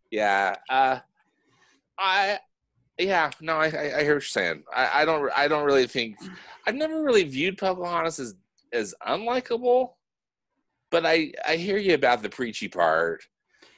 [0.09, 0.99] yeah, uh,
[1.99, 2.39] I
[2.97, 4.63] yeah no I, I hear what you're saying.
[4.73, 6.17] I, I don't I don't really think
[6.65, 8.35] I've never really viewed Pocahontas as
[8.73, 9.91] as unlikable,
[10.89, 13.23] but I I hear you about the preachy part.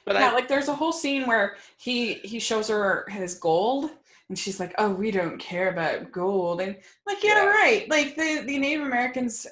[0.06, 3.90] But yeah, I, like there's a whole scene where he he shows her his gold
[4.28, 7.46] and she's like, "Oh, we don't care about gold," and like, yeah, yeah.
[7.46, 7.90] right.
[7.90, 9.46] Like the the Native Americans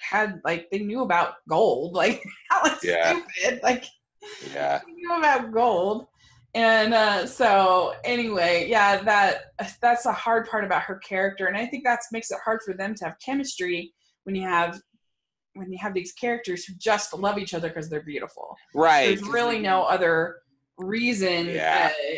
[0.00, 1.94] had like they knew about gold.
[1.96, 3.20] Like that was yeah.
[3.34, 3.60] stupid.
[3.62, 3.84] Like
[4.52, 4.80] yeah.
[4.86, 6.06] knew about gold.
[6.54, 11.66] And uh, so anyway, yeah, that that's a hard part about her character, and I
[11.66, 13.92] think that makes it hard for them to have chemistry
[14.24, 14.80] when you have
[15.54, 18.56] when you have these characters who just love each other because they're beautiful.
[18.74, 19.18] Right.
[19.18, 20.36] There's really no other
[20.78, 21.90] reason yeah.
[21.92, 22.14] uh,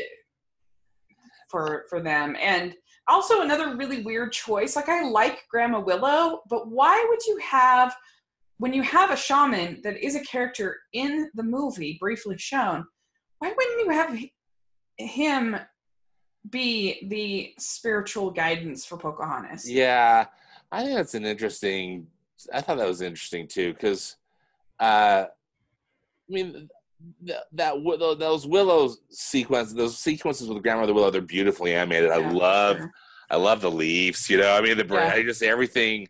[1.48, 2.36] for for them.
[2.40, 2.74] And
[3.08, 4.76] also another really weird choice.
[4.76, 7.94] Like I like Grandma Willow, but why would you have
[8.58, 12.84] when you have a shaman that is a character in the movie briefly shown,
[13.38, 14.18] why wouldn't you have
[14.98, 15.56] him
[16.50, 19.70] be the spiritual guidance for Pocahontas?
[19.70, 20.26] Yeah,
[20.72, 22.08] I think that's an interesting.
[22.52, 24.16] I thought that was interesting too, because,
[24.80, 26.68] uh, I mean,
[27.22, 32.10] that, that those Willow sequences, those sequences with Grandmother Willow, they're beautifully animated.
[32.10, 32.92] Yeah, I love, sure.
[33.30, 34.28] I love the leaves.
[34.28, 35.12] You know, I mean, the yeah.
[35.14, 36.08] I just everything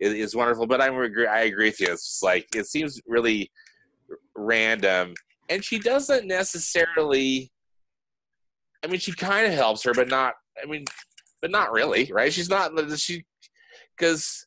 [0.00, 0.66] is, is wonderful.
[0.66, 1.26] But I agree.
[1.26, 1.88] I agree with you.
[1.90, 3.50] It's like it seems really
[4.36, 5.14] random,
[5.48, 7.50] and she doesn't necessarily.
[8.84, 10.34] I mean, she kind of helps her, but not.
[10.62, 10.84] I mean,
[11.40, 12.32] but not really, right?
[12.32, 12.72] She's not.
[12.98, 13.24] She
[13.96, 14.46] because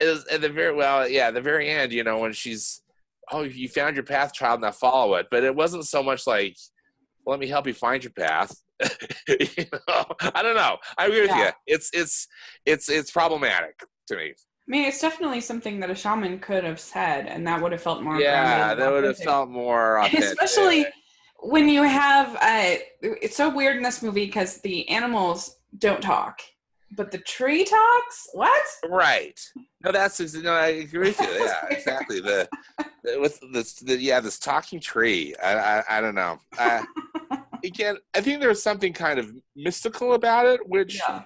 [0.00, 2.81] at the very well, yeah, at the very end, you know, when she's
[3.32, 5.26] oh, you found your path, child, now follow it.
[5.30, 6.56] But it wasn't so much like,
[7.26, 8.54] let me help you find your path.
[9.28, 10.76] you know, I don't know.
[10.98, 11.46] I agree with Yeah.
[11.46, 11.52] you.
[11.66, 12.26] It's it's
[12.66, 14.32] it's it's problematic to me.
[14.32, 17.82] I mean, it's definitely something that a shaman could have said, and that would have
[17.82, 18.20] felt more.
[18.20, 20.86] Yeah, that would have felt more especially
[21.42, 26.40] when you have uh it's so weird in this movie because the animals don't talk
[26.96, 29.40] but the tree talks what right.
[29.84, 30.52] No, that's no.
[30.52, 31.26] I agree with you.
[31.44, 32.20] Yeah, exactly.
[32.20, 32.48] The,
[33.02, 35.34] the with this, the, yeah, this talking tree.
[35.42, 36.38] I I, I don't know.
[36.58, 36.82] Uh,
[37.64, 41.22] again, I think there's something kind of mystical about it, which yeah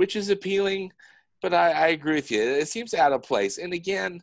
[0.00, 0.90] which is appealing.
[1.42, 2.42] But I, I agree with you.
[2.42, 3.58] It seems out of place.
[3.58, 4.22] And again,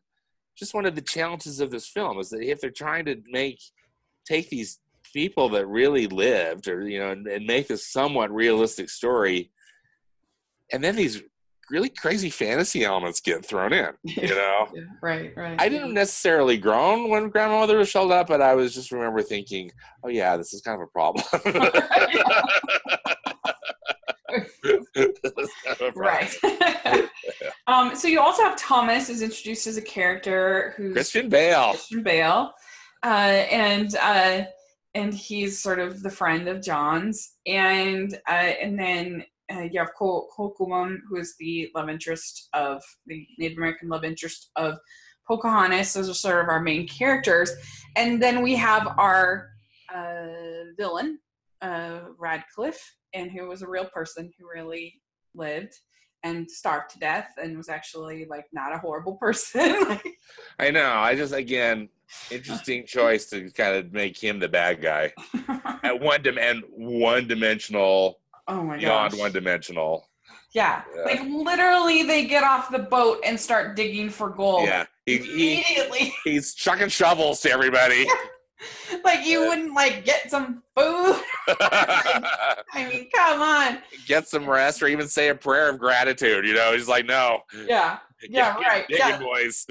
[0.57, 3.59] just one of the challenges of this film is that if they're trying to make
[4.27, 4.79] take these
[5.17, 9.49] people that really lived, or you know, and, and make this somewhat realistic story,
[10.71, 11.23] and then these
[11.71, 13.89] really crazy fantasy elements get thrown in.
[14.03, 18.43] You know, Yeah, right right I didn't necessarily groan when grandmother was showed up, but
[18.43, 19.71] I was just remember thinking,
[20.03, 21.25] "Oh yeah, this is kind of a problem."
[24.93, 26.35] Kind of right
[27.67, 31.71] um so you also have thomas is introduced as a character who's Christian Bale.
[31.71, 32.51] Christian Bale,
[33.03, 34.43] uh, and uh,
[34.97, 39.93] and he's sort of the friend of John's, and uh, and then uh, you have
[39.97, 44.79] Cole, Cole who is the love interest of the Native American love interest of
[45.27, 45.93] Pocahontas.
[45.93, 47.51] Those are sort of our main characters,
[47.95, 49.49] and then we have our
[49.93, 51.19] uh, villain,
[51.61, 54.99] uh, Radcliffe, and who was a real person who really
[55.35, 55.73] lived
[56.23, 59.87] and starved to death and was actually like not a horrible person.
[59.87, 60.19] Like,
[60.59, 60.91] I know.
[60.91, 61.89] I just again
[62.31, 65.11] interesting choice to kind of make him the bad guy
[65.83, 69.19] at one dim and one dimensional oh my beyond gosh.
[69.19, 70.09] one dimensional.
[70.53, 70.83] Yeah.
[70.95, 71.03] Yeah.
[71.03, 74.63] Like literally they get off the boat and start digging for gold.
[74.63, 76.13] Yeah, he, he Immediately.
[76.23, 78.07] he's chucking shovels to everybody.
[79.03, 81.21] like you wouldn't like get some food.
[81.47, 83.79] I mean, come on.
[84.05, 86.45] Get some rest, or even say a prayer of gratitude.
[86.45, 87.99] You know, he's like, no, Yeah.
[88.27, 89.19] Yeah, Get- get right, digging, yeah.
[89.19, 89.67] boys.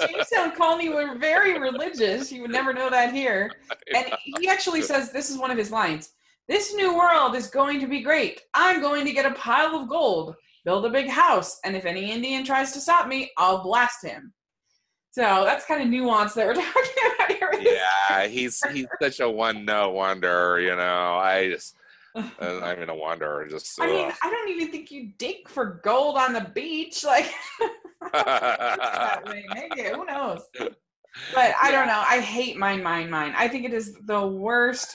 [0.00, 2.32] Jamestown Colony were very religious.
[2.32, 3.52] You would never know that here.
[3.94, 6.10] And he actually says this is one of his lines.
[6.48, 8.40] This new world is going to be great.
[8.54, 12.10] I'm going to get a pile of gold, build a big house, and if any
[12.10, 14.32] Indian tries to stop me, I'll blast him.
[15.12, 17.50] So that's kind of nuance that we're talking about here.
[17.60, 20.60] yeah, he's he's such a one note wonder.
[20.60, 21.76] You know, I just
[22.14, 23.46] uh, I mean a wonder.
[23.50, 24.14] Just I mean, ugh.
[24.22, 27.04] I don't even think you dig for gold on the beach.
[28.02, 29.44] Like that way.
[29.52, 30.40] Maybe who knows?
[31.34, 32.02] But I don't know.
[32.08, 33.34] I hate mine, mine, mine.
[33.36, 34.94] I think it is the worst.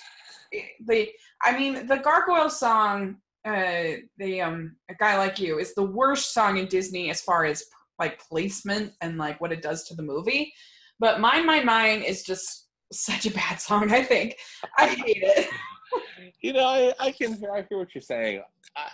[0.85, 1.09] The
[1.43, 6.33] I mean, the gargoyle song, uh, the um, a guy like you is the worst
[6.33, 7.63] song in Disney as far as
[7.99, 10.53] like placement and like what it does to the movie.
[10.99, 13.91] But mine, mine, mine is just such a bad song.
[13.91, 14.35] I think
[14.77, 15.49] I hate it.
[16.41, 18.41] you know, I, I can hear I hear what you're saying.
[18.75, 18.89] I,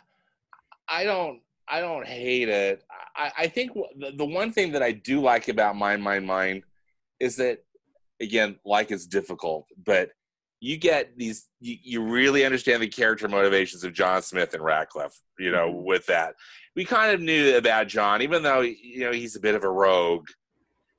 [0.87, 2.83] I don't I don't hate it.
[3.15, 6.63] I, I think the, the one thing that I do like about Mine Mine Mine
[7.19, 7.59] is that
[8.19, 10.09] again, like it's difficult, but
[10.59, 15.19] you get these you, you really understand the character motivations of John Smith and Radcliffe,
[15.39, 15.83] you know, Mhm.
[15.83, 16.35] with that.
[16.75, 19.69] We kind of knew about John, even though you know he's a bit of a
[19.69, 20.27] rogue.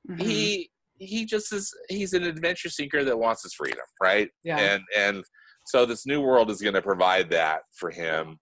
[0.09, 0.21] Mhm.
[0.21, 4.29] He he just is he's an adventure seeker that wants his freedom, right?
[4.43, 4.57] yeah.
[4.57, 5.23] and and
[5.65, 8.37] so this new world is going to provide that for him.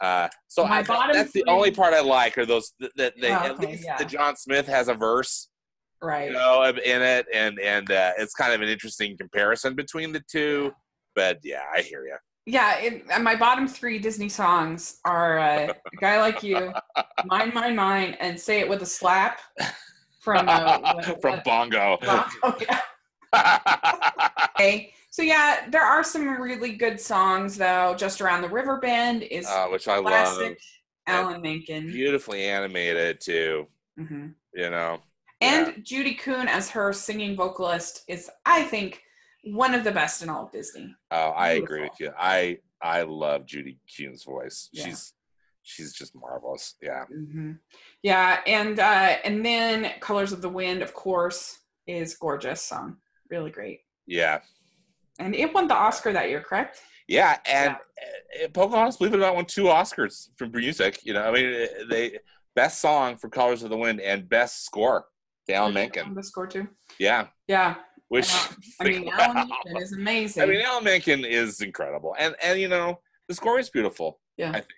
[0.00, 3.34] Uh, so I, that's the only part I like are those that, that they, Oh,
[3.34, 3.96] at least yeah.
[3.96, 5.48] the John Smith has a verse,
[6.00, 6.28] right.
[6.28, 10.22] you know, in it, and and uh, it's kind of an interesting comparison between the
[10.30, 10.72] two.
[11.16, 12.16] But yeah, I hear you.
[12.48, 16.72] Yeah, it, and my bottom three Disney songs are uh, "A Guy Like You,"
[17.26, 19.40] "Mine, Mine, Mine," and "Say It with a Slap"
[20.20, 21.98] from uh, From Bongo.
[22.02, 22.80] yeah.
[24.54, 24.92] Okay.
[25.10, 27.94] So yeah, there are some really good songs though.
[27.98, 30.04] "Just Around the River Bend" is uh, which I love.
[30.06, 30.58] classic
[31.06, 33.66] Alan Menken, Beautifully animated too.
[33.98, 34.34] Mhm.
[34.54, 35.00] You know.
[35.42, 39.02] and Judy Kuhn as her singing vocalist is, I think,
[39.44, 40.94] one of the best in all of Disney.
[41.10, 42.12] Oh, I agree with you.
[42.18, 44.68] I I love Judy Kuhn's voice.
[44.72, 44.84] Yeah.
[44.86, 45.12] She's
[45.62, 46.74] she's just marvelous.
[46.82, 47.04] Yeah.
[47.06, 47.52] hmm
[48.02, 52.96] Yeah, and uh, and then "Colors of the Wind," of course, is gorgeous song,
[53.30, 54.40] really great, Yeah.
[55.18, 56.80] and it won the Oscar that year, correct?
[57.08, 61.00] Yeah, and uh, Pocahontas, believe it or not, won two Oscars for music.
[61.04, 62.18] You know, I mean, uh, they
[62.54, 65.06] best song for Colors of the Wind and best score
[65.48, 66.14] Alan Menken.
[66.14, 66.68] the score too.
[66.98, 67.76] Yeah, Yeah,
[68.08, 68.48] which I
[68.80, 70.42] I mean, Alan Menken is amazing.
[70.42, 74.20] I mean, Alan Menken is incredible, and and you know, the score is beautiful.
[74.36, 74.50] Yeah.
[74.50, 74.68] I think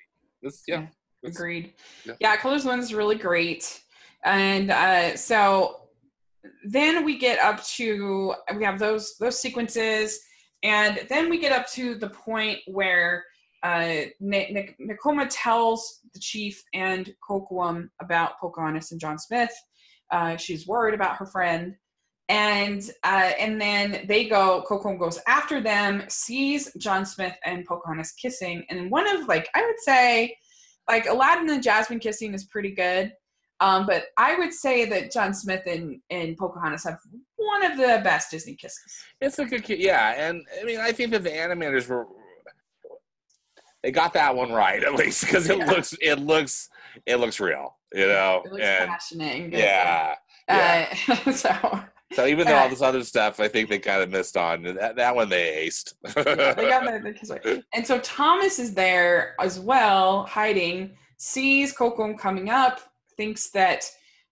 [0.42, 0.62] this.
[0.66, 0.86] Yeah,
[1.22, 1.30] Yeah.
[1.30, 1.74] Agreed.
[2.04, 2.14] yeah.
[2.20, 3.80] Yeah, Colors of the Wind is really great,
[4.24, 5.76] and uh, so
[6.64, 10.18] then we get up to we have those those sequences,
[10.62, 13.24] and then we get up to the point where
[13.62, 19.52] uh, N- Nakoma tells the chief and Kocoum about Pocahontas and John Smith.
[20.10, 21.74] Uh, she's worried about her friend,
[22.30, 24.64] and uh, and then they go.
[24.66, 29.66] Kocoum goes after them, sees John Smith and Pocahontas kissing, and one of like I
[29.66, 30.36] would say,
[30.88, 33.12] like Aladdin and Jasmine kissing is pretty good.
[33.58, 36.98] Um, but I would say that John Smith and, and Pocahontas have
[37.36, 39.04] one of the best Disney kisses.
[39.20, 42.06] It's a good, yeah, and I mean, I think that the animators were
[43.82, 45.66] they got that one right at least because it yeah.
[45.66, 46.70] looks it looks
[47.06, 48.42] it looks real, you know.
[48.44, 49.52] It looks and, passionate.
[49.52, 50.14] Yeah,
[50.48, 50.94] yeah.
[51.26, 51.82] Uh, so.
[52.12, 54.62] So even though uh, all this other stuff, I think they kind of missed on
[54.62, 54.96] that.
[54.96, 55.94] That one they aced.
[56.04, 57.64] yeah, they got the, the.
[57.72, 60.96] And so Thomas is there as well, hiding.
[61.18, 62.80] Sees Kocoum coming up,
[63.16, 63.88] thinks that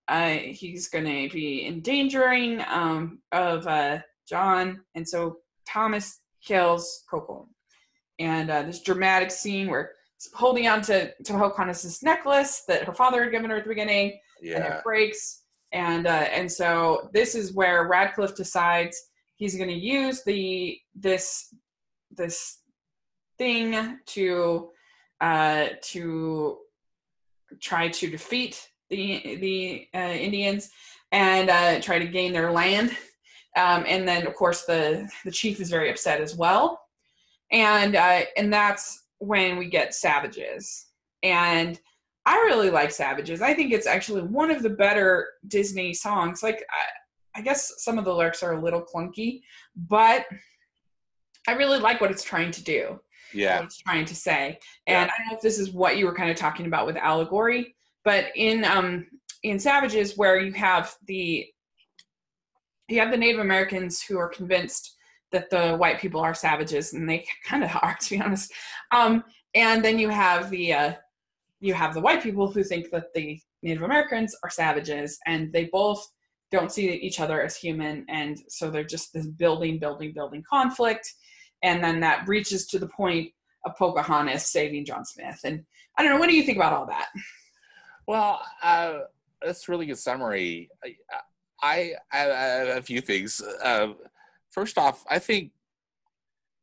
[0.08, 3.98] uh, he's going to be endangering um, of uh,
[4.28, 7.46] John, and so Thomas kills Kocoum
[8.18, 12.94] and uh, this dramatic scene where he's holding on to to Pocahontas' necklace that her
[12.94, 14.56] father had given her at the beginning, yeah.
[14.56, 15.42] and it breaks.
[15.72, 21.54] And uh, and so this is where Radcliffe decides he's going to use the this
[22.10, 22.58] this
[23.36, 24.70] thing to
[25.20, 26.58] uh, to
[27.60, 30.70] try to defeat the the uh, Indians
[31.12, 32.96] and uh, try to gain their land.
[33.56, 36.80] Um, and then, of course, the the chief is very upset as well
[37.50, 40.86] and uh, and that's when we get Savages.
[41.22, 41.78] And
[42.28, 43.40] I really like Savages.
[43.40, 46.42] I think it's actually one of the better Disney songs.
[46.42, 49.40] Like I, I guess some of the lyrics are a little clunky,
[49.74, 50.26] but
[51.46, 53.00] I really like what it's trying to do.
[53.32, 54.58] Yeah, what it's trying to say.
[54.86, 55.14] And yeah.
[55.14, 57.74] I don't know if this is what you were kind of talking about with allegory,
[58.04, 59.06] but in um
[59.42, 61.46] in Savages, where you have the
[62.88, 64.96] you have the Native Americans who are convinced
[65.32, 68.52] that the white people are savages, and they kind of are, to be honest.
[68.90, 69.24] Um,
[69.54, 70.92] and then you have the uh,
[71.60, 75.64] you have the white people who think that the Native Americans are savages, and they
[75.72, 76.06] both
[76.50, 81.12] don't see each other as human, and so they're just this building, building, building conflict,
[81.62, 83.30] and then that reaches to the point
[83.66, 85.40] of Pocahontas saving John Smith.
[85.44, 85.64] And
[85.96, 87.08] I don't know, what do you think about all that?
[88.06, 89.00] Well, uh,
[89.44, 90.70] that's really good summary.
[91.62, 92.18] I, I,
[92.78, 93.42] a few things.
[93.62, 93.88] Uh,
[94.50, 95.50] first off, I think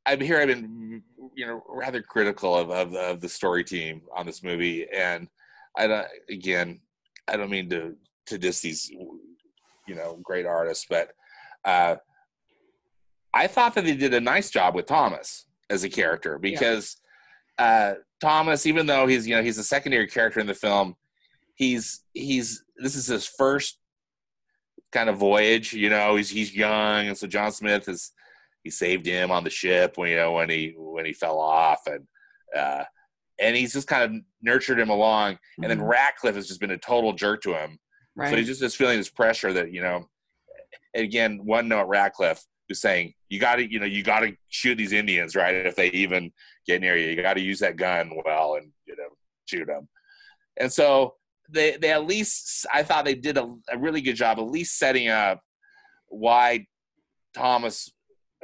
[0.06, 0.39] I'm here.
[0.39, 1.04] I've been,
[1.36, 5.28] you know, rather critical of, of, of the story team on this movie, and
[5.78, 6.80] I don't, again,
[7.28, 7.96] I don't mean to
[8.28, 11.10] to diss these, you know, great artists, but
[11.64, 11.98] uh,
[13.34, 16.98] I thought that they did a nice job with Thomas as a character because
[17.60, 17.66] yeah.
[17.66, 20.96] uh, Thomas, even though he's you know he's a secondary character in the film,
[21.56, 23.78] he's he's this is his first
[24.92, 25.74] kind of voyage.
[25.74, 28.12] You know, he's he's young, and so John Smith is
[28.66, 31.86] he saved him on the ship when you know when he when he fell off,
[31.86, 32.05] and
[32.57, 32.84] uh,
[33.39, 35.34] and he's just kind of nurtured him along.
[35.34, 35.63] Mm-hmm.
[35.63, 35.88] And then mm-hmm.
[35.88, 37.78] Radcliffe has just been a total jerk to him.
[38.16, 38.32] Right.
[38.32, 40.09] So he's just, just feeling this pressure that you know.
[40.95, 44.76] Again, one note Radcliffe who's saying you got to you know you got to shoot
[44.76, 46.32] these Indians right if they even
[46.66, 47.09] get near you.
[47.09, 49.09] You got to use that gun well and you know
[49.45, 49.88] shoot them.
[50.57, 51.16] And so
[51.49, 54.80] they they at least I thought they did a, a really good job at least
[54.80, 55.41] setting up
[56.07, 56.66] why
[57.36, 57.91] Thomas.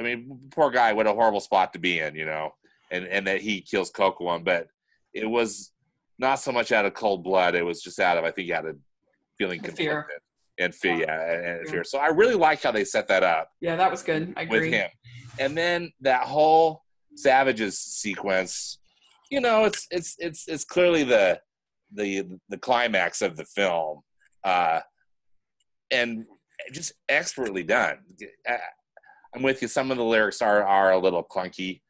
[0.02, 2.54] I mean, poor guy, what a horrible spot to be in, you know,
[2.90, 4.68] and and that he kills Kocoum, but
[5.14, 5.72] it was
[6.18, 7.56] not so much out of cold blood.
[7.56, 8.78] It was just out of I think out of
[9.38, 10.08] feeling conflicted fear.
[10.58, 11.84] and fear, yeah, and, and fear.
[11.84, 13.52] So I really like how they set that up.
[13.62, 14.34] Yeah, that was good.
[14.36, 14.60] I agree.
[14.62, 14.90] With him,
[15.40, 16.84] and then that whole
[17.16, 18.80] Savages sequence,
[19.30, 21.40] you know, it's it's it's it's clearly the
[21.94, 24.02] the the climax of the film,
[24.44, 24.80] uh,
[25.92, 26.26] and
[26.72, 28.00] just expertly done.
[29.36, 29.68] I'm with you.
[29.68, 31.82] Some of the lyrics are are a little clunky,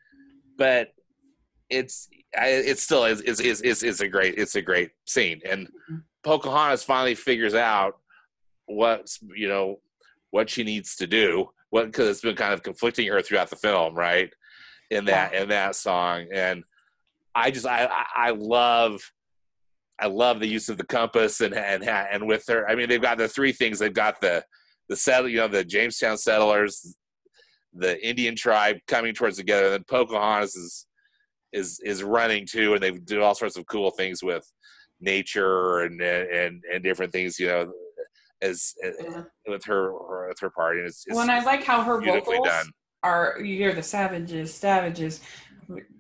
[0.58, 0.94] but
[1.70, 5.42] it's it's still is is is is a great it's a great scene.
[5.46, 5.98] And mm-hmm.
[6.24, 7.98] Pocahontas finally figures out
[8.66, 9.80] what you know
[10.30, 11.50] what she needs to do.
[11.70, 14.32] What because it's been kind of conflicting her throughout the film, right?
[14.90, 16.64] In that in that song, and
[17.34, 19.02] I just I I love
[20.00, 22.70] I love the use of the compass and and and with her.
[22.70, 23.80] I mean, they've got the three things.
[23.80, 24.44] They've got the
[24.90, 26.98] the settle, you know, the Jamestown settlers,
[27.74, 29.66] the Indian tribe coming towards together.
[29.66, 30.88] And then Pocahontas is
[31.54, 34.46] is is running too, and they do all sorts of cool things with
[35.00, 37.40] nature and and and different things.
[37.40, 37.72] You know,
[38.42, 39.24] as, yeah.
[39.48, 39.94] with her
[40.28, 40.82] with her party.
[40.82, 42.68] It's, it's, well, and I like how her vocals done.
[43.04, 43.38] are.
[43.40, 45.22] You hear the savages, savages.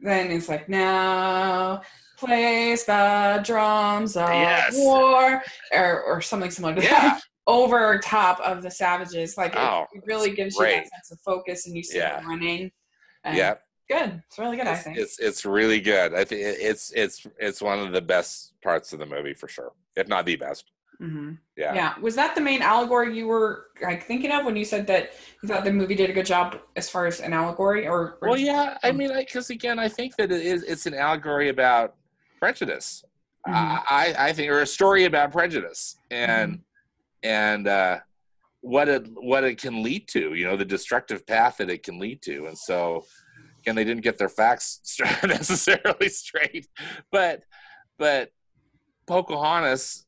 [0.02, 1.82] Then it's like now
[2.18, 4.76] plays the drums of yes.
[4.76, 5.42] war
[5.72, 6.90] or, or something similar to yeah.
[6.90, 7.22] that.
[7.48, 9.38] Over top of the savages.
[9.38, 10.76] Like Oh, it, it really it's gives you great.
[10.76, 12.18] that sense of focus, and you see Yeah.
[12.18, 12.72] them running.
[13.24, 13.56] And yeah,
[13.90, 14.22] good.
[14.28, 14.68] It's really good.
[14.68, 14.98] I think.
[14.98, 16.14] it's it's really good.
[16.14, 19.74] I think it's it's it's one of the best parts of the movie for sure,
[19.96, 20.66] if not the best.
[21.00, 21.74] hmm Yeah.
[21.74, 22.00] Yeah.
[22.00, 25.12] Was that the main allegory you were like thinking of when you said that
[25.42, 27.88] you thought the movie did a good job as far as an allegory?
[27.88, 28.78] Or, or Well, yeah.
[28.84, 31.96] I um, mean, because again, I think that it is it's an allegory about
[32.40, 33.04] prejudice.
[33.48, 33.54] Mhm.
[33.54, 36.62] I, I I think, or a story about prejudice, and Mm-hmm.
[37.24, 38.00] And uh,
[38.62, 40.34] what it what it can lead to.
[40.34, 43.06] You know, the destructive path that it can lead to, and so
[43.60, 44.82] again, they didn't get their facts
[45.24, 46.68] necessarily straight,
[47.12, 47.44] but
[47.98, 48.32] but
[49.08, 50.06] Pocahontas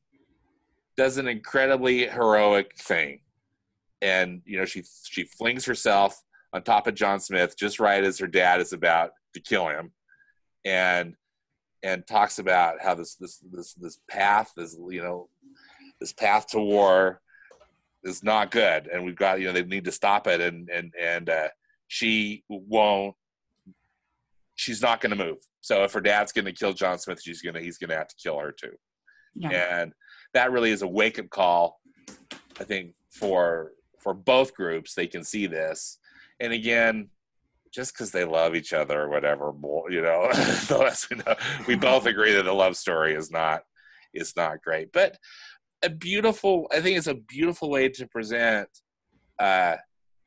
[0.96, 3.22] does an incredibly heroic thing,
[4.02, 6.22] and you know she she flings herself
[6.54, 9.92] on top of John Smith just right as her dad is about to kill him,
[10.66, 11.16] and
[11.84, 15.30] and talks about how this this this this path is you know
[16.04, 17.22] this path to war
[18.04, 20.94] is not good, and we've got you know they need to stop it, and and
[21.00, 21.48] and uh,
[21.88, 23.16] she won't.
[24.56, 25.38] She's not going to move.
[25.62, 28.08] So if her dad's going to kill John Smith, she's gonna he's going to have
[28.08, 28.78] to kill her too
[29.36, 29.82] yeah.
[29.82, 29.94] and
[30.34, 31.80] that really is a wake up call
[32.60, 35.98] i think for for both groups they can see this
[36.40, 37.10] and again
[37.74, 39.52] just because they love each other or whatever
[39.90, 40.30] you know
[40.68, 41.36] the less we know
[41.68, 43.62] we both agree that the love story is not
[44.14, 45.18] is not great but
[45.84, 48.70] a beautiful i think it's a beautiful way to present
[49.40, 49.76] uh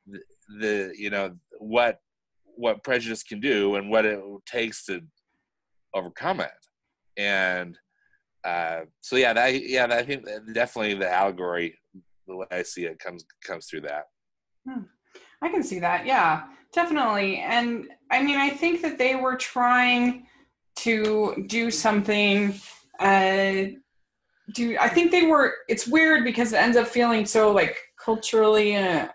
[0.07, 0.21] the,
[0.61, 1.99] the you know what
[2.57, 5.01] what prejudice can do and what it takes to
[5.95, 6.51] overcome it
[7.17, 7.79] and
[8.47, 11.77] uh, so yeah, that yeah, that, I think definitely the allegory,
[12.29, 14.05] the way I see it, comes comes through that.
[15.43, 16.07] I can see that.
[16.07, 17.39] Yeah, definitely.
[17.39, 20.27] And I mean, I think that they were trying
[20.77, 22.55] to do something.
[23.01, 23.65] Uh,
[24.53, 25.55] do I think they were?
[25.69, 29.09] It's weird because it ends up feeling so like culturally uh,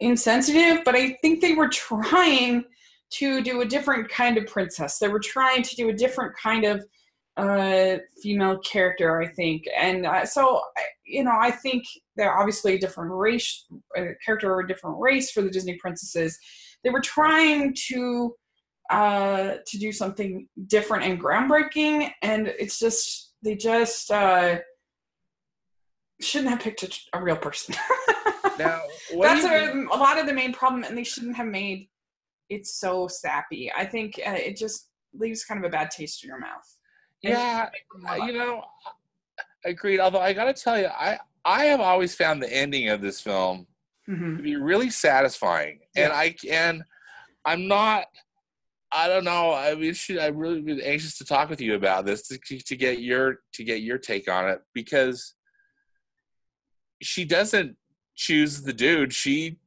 [0.00, 0.84] insensitive.
[0.84, 2.64] But I think they were trying
[3.10, 4.98] to do a different kind of princess.
[4.98, 6.84] They were trying to do a different kind of
[7.36, 9.64] uh, female character, I think.
[9.78, 10.60] And uh, so,
[11.04, 11.84] you know, I think
[12.16, 13.66] they're obviously a different race,
[13.96, 16.38] a character or a different race for the Disney princesses.
[16.82, 18.34] They were trying to
[18.90, 24.58] uh, to do something different and groundbreaking, and it's just they just uh,
[26.20, 27.74] shouldn't have picked a, a real person.
[28.58, 28.80] Now,
[29.12, 31.36] what That's do you think- a, a lot of the main problem, and they shouldn't
[31.36, 31.90] have made
[32.48, 33.70] it so sappy.
[33.70, 36.64] I think uh, it just leaves kind of a bad taste in your mouth.
[37.22, 37.68] And yeah,
[38.24, 38.62] you know,
[39.66, 40.00] agreed.
[40.00, 43.20] Although I got to tell you, I I have always found the ending of this
[43.20, 43.66] film
[44.08, 44.38] Mhm.
[44.38, 46.82] to be really satisfying, and I and
[47.44, 48.06] I'm not.
[48.92, 49.52] I don't know.
[49.52, 52.76] I mean, should I really been anxious to talk with you about this to, to
[52.76, 55.34] get your to get your take on it because
[57.02, 57.76] she doesn't
[58.14, 59.12] choose the dude.
[59.12, 59.58] She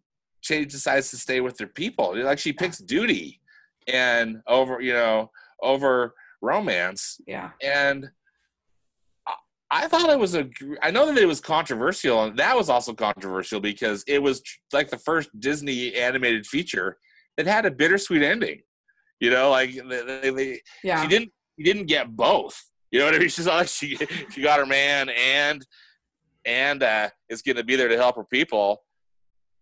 [0.42, 2.16] she decides to stay with their people.
[2.24, 3.42] Like she picks duty
[3.88, 7.50] and over you know over romance Yeah.
[7.62, 8.10] and
[9.28, 9.34] I-
[9.72, 10.50] I thought it was a.
[10.82, 14.42] I know that it was controversial, and that was also controversial because it was
[14.72, 16.98] like the first Disney animated feature
[17.38, 18.62] that had a bittersweet ending.
[19.20, 21.02] You know, like they, they, Yeah.
[21.02, 21.32] she didn't.
[21.58, 22.58] She didn't get both.
[22.92, 23.30] You know what I mean?
[23.30, 23.98] She's like she
[24.32, 25.66] she got her man and
[26.46, 28.84] and uh, is going to be there to help her people.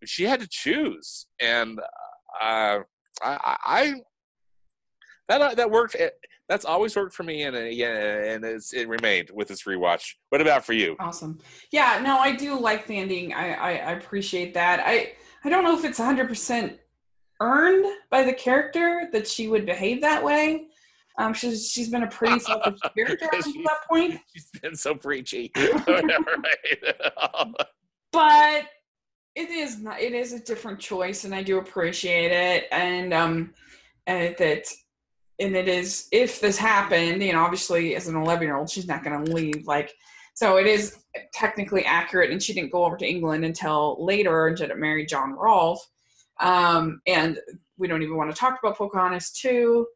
[0.04, 1.80] She had to choose, and
[2.40, 2.78] uh,
[3.20, 3.94] I, I,
[5.28, 5.96] that that worked.
[5.96, 6.14] It,
[6.48, 10.14] that's always worked for me, and uh, yeah, and it's, it remained with this rewatch.
[10.30, 10.96] What about for you?
[11.00, 11.40] Awesome.
[11.72, 13.34] Yeah, no, I do like the ending.
[13.34, 14.80] I, I, I appreciate that.
[14.86, 16.78] I I don't know if it's 100%
[17.40, 20.66] earned by the character that she would behave that way.
[21.18, 24.94] Um, she's she's been a pretty selfish character up until that point, She's been so
[24.94, 25.52] preachy.
[28.10, 28.64] But
[29.34, 30.00] it is not.
[30.00, 32.66] It is a different choice, and I do appreciate it.
[32.72, 33.52] And um,
[34.06, 34.66] and that
[35.38, 38.88] and it is if this happened, you know, obviously as an 11 year old, she's
[38.88, 39.66] not going to leave.
[39.66, 39.92] Like,
[40.34, 44.56] so it is technically accurate, and she didn't go over to England until later and
[44.56, 45.86] didn't marry John Rolfe.
[46.40, 47.38] Um, and
[47.76, 49.86] we don't even want to talk about Pocahontas 2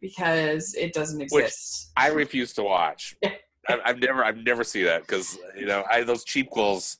[0.00, 1.92] because it doesn't Which- exist.
[1.96, 3.16] I refuse to watch.
[3.70, 3.76] Yeah.
[3.84, 6.96] I, I've never, I've never seen that because you know, I those cheapquels,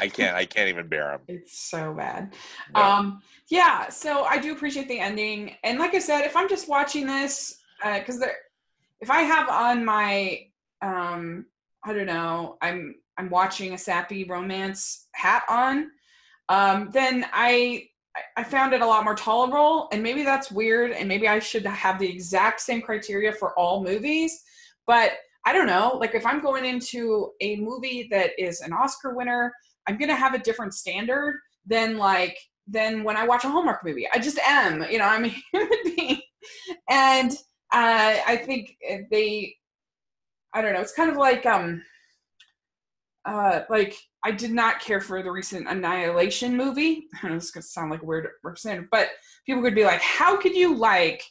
[0.00, 1.20] I can't, I can't even bear them.
[1.28, 2.32] It's so bad.
[2.74, 2.80] No.
[2.82, 6.68] Um, yeah, so I do appreciate the ending, and like I said, if I'm just
[6.68, 8.34] watching this, because there,
[9.00, 10.46] if I have on my,
[10.82, 11.46] um,
[11.84, 15.92] I don't know, I'm I'm watching a sappy romance hat on,
[16.48, 17.89] um, then I
[18.36, 21.64] I- found it a lot more tolerable, and maybe that's weird, and maybe I should
[21.66, 24.42] have the exact same criteria for all movies,
[24.86, 25.12] but
[25.46, 29.52] I don't know, like if I'm going into a movie that is an Oscar winner,
[29.86, 32.36] I'm gonna have a different standard than like
[32.66, 34.06] than when I watch a Hallmark movie.
[34.12, 36.20] I just am, you know, I'm a human being,
[36.88, 37.32] and
[37.72, 38.76] uh, I think
[39.10, 39.56] they,
[40.52, 41.82] I don't know, it's kind of like um,
[43.24, 47.08] uh, like I did not care for the recent Annihilation movie.
[47.22, 49.08] I know this is gonna sound like a weird representative, but
[49.46, 51.22] people could be like, "How could you like?"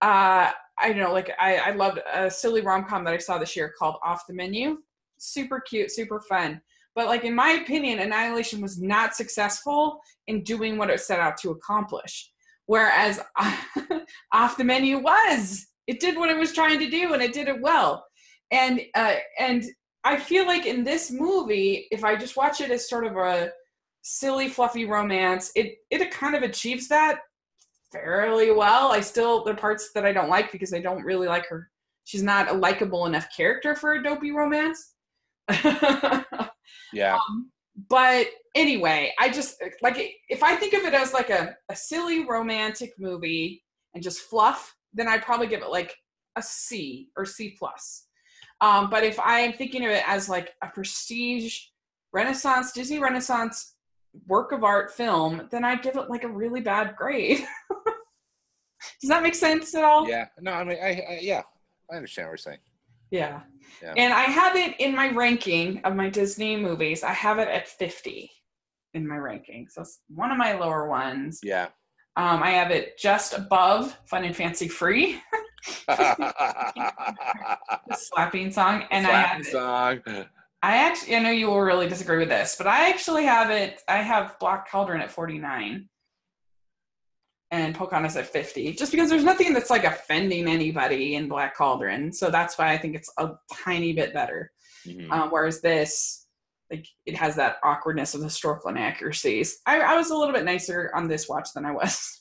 [0.00, 0.50] Uh,
[0.82, 3.54] I don't know, like I, I loved a silly rom com that I saw this
[3.54, 4.78] year called Off the Menu.
[5.18, 6.60] Super cute, super fun.
[6.94, 11.36] But like in my opinion, Annihilation was not successful in doing what it set out
[11.38, 12.30] to accomplish.
[12.66, 13.20] Whereas
[14.32, 15.66] Off the Menu was.
[15.86, 18.06] It did what it was trying to do, and it did it well.
[18.52, 19.64] And uh, and
[20.04, 23.52] I feel like in this movie, if I just watch it as sort of a
[24.02, 27.20] silly, fluffy romance, it it kind of achieves that
[27.92, 28.92] fairly well.
[28.92, 31.70] I still there are parts that I don't like because I don't really like her.
[32.04, 34.94] She's not a likable enough character for a dopey romance.
[36.92, 37.16] yeah.
[37.16, 37.50] Um,
[37.88, 39.96] but anyway, I just like
[40.28, 43.62] if I think of it as like a, a silly romantic movie
[43.94, 45.94] and just fluff, then I'd probably give it like
[46.36, 48.06] a C or C plus.
[48.60, 51.58] Um, but if I am thinking of it as like a prestige
[52.12, 53.74] Renaissance, Disney Renaissance
[54.26, 57.46] work of art film, then I'd give it like a really bad grade.
[59.00, 60.08] Does that make sense at all?
[60.08, 60.26] Yeah.
[60.40, 61.42] No, I mean, I, I yeah,
[61.90, 62.58] I understand what you're saying.
[63.10, 63.40] Yeah.
[63.82, 63.94] yeah.
[63.96, 67.02] And I have it in my ranking of my Disney movies.
[67.02, 68.30] I have it at 50
[68.94, 69.68] in my ranking.
[69.68, 71.40] So it's one of my lower ones.
[71.42, 71.68] Yeah.
[72.16, 75.20] Um, I have it just above Fun and Fancy Free.
[77.92, 80.00] slapping song, and slapping I song.
[80.62, 83.80] I actually, I know you will really disagree with this, but I actually have it.
[83.88, 85.88] I have Black Cauldron at forty nine,
[87.50, 92.12] and Pocahontas at fifty, just because there's nothing that's like offending anybody in Black Cauldron,
[92.12, 94.52] so that's why I think it's a tiny bit better.
[94.86, 95.12] Mm-hmm.
[95.12, 96.26] Um, whereas this,
[96.70, 99.60] like, it has that awkwardness of historical inaccuracies.
[99.66, 102.19] I, I was a little bit nicer on this watch than I was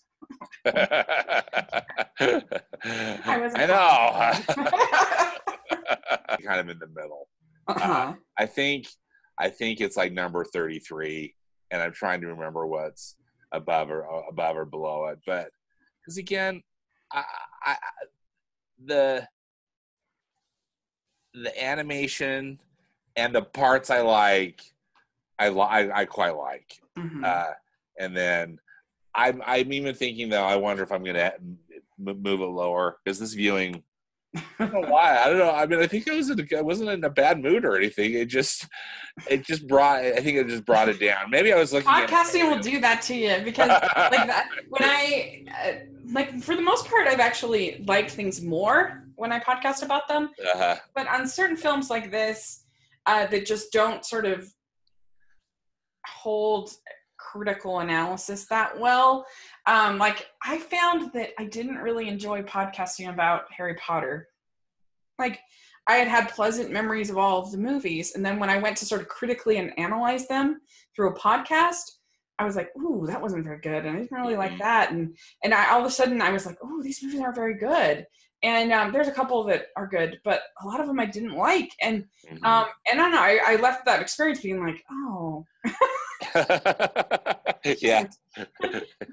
[0.66, 1.84] I,
[3.56, 4.34] I know.
[6.44, 7.28] kind of in the middle.
[7.68, 7.92] Uh-huh.
[7.92, 8.88] Uh, I think
[9.38, 11.36] I think it's like number 33
[11.72, 13.16] and I'm trying to remember what's
[13.52, 15.20] above or uh, above or below it.
[15.26, 15.50] But
[16.06, 16.64] cuz again,
[17.12, 17.24] I,
[17.64, 17.76] I
[18.84, 19.28] the
[21.34, 22.60] the animation
[23.16, 24.62] and the parts I like
[25.38, 26.80] I I, I quite like.
[26.98, 27.24] Mm-hmm.
[27.24, 27.54] Uh,
[28.00, 28.60] and then
[29.20, 30.44] I'm I'm even thinking though.
[30.44, 31.34] I wonder if I'm gonna
[31.98, 33.84] move it lower because this viewing.
[34.36, 35.18] I don't know why.
[35.18, 35.52] I don't know.
[35.52, 37.76] I mean, I think I was in a, I wasn't in a bad mood or
[37.76, 38.14] anything.
[38.14, 38.68] It just,
[39.28, 40.00] it just brought.
[40.00, 41.30] I think it just brought it down.
[41.30, 41.90] Maybe I was looking.
[41.90, 45.72] Podcasting will do that to you because, like that, when I, uh,
[46.12, 50.30] like for the most part, I've actually liked things more when I podcast about them.
[50.40, 50.76] Uh-huh.
[50.96, 52.64] But on certain films like this,
[53.06, 54.54] uh, that just don't sort of
[56.06, 56.72] hold
[57.32, 59.26] critical analysis that well.
[59.66, 64.30] Um, like I found that I didn't really enjoy podcasting about Harry Potter.
[65.18, 65.40] Like
[65.88, 68.78] I had had pleasant memories of all of the movies, and then when I went
[68.78, 70.62] to sort of critically and analyze them
[70.96, 71.82] through a podcast,
[72.38, 74.92] I was like, "Ooh, that wasn't very good," and I didn't really like that.
[74.92, 77.56] And and I, all of a sudden, I was like, "Oh, these movies aren't very
[77.56, 78.08] good."
[78.42, 81.36] And um, there's a couple that are good, but a lot of them I didn't
[81.36, 81.72] like.
[81.82, 82.46] And mm-hmm.
[82.46, 85.46] um, and I don't know, I, I left that experience being like, "Oh."
[87.80, 88.06] yeah.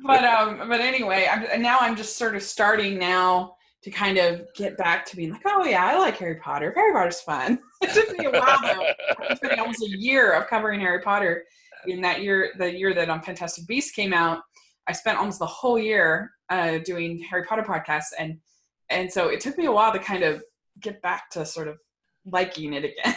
[0.06, 4.42] but um, but anyway, I'm, now I'm just sort of starting now to kind of
[4.54, 6.72] get back to being like, oh yeah, I like Harry Potter.
[6.74, 7.58] Harry Potter's fun.
[7.82, 8.86] it took me a while though.
[9.30, 11.44] It's been almost a year of covering Harry Potter.
[11.86, 14.40] In that year, the year that um, Fantastic Beasts came out,
[14.88, 18.38] I spent almost the whole year uh, doing Harry Potter podcasts, and
[18.90, 20.42] and so it took me a while to kind of
[20.80, 21.78] get back to sort of
[22.24, 23.16] liking it again.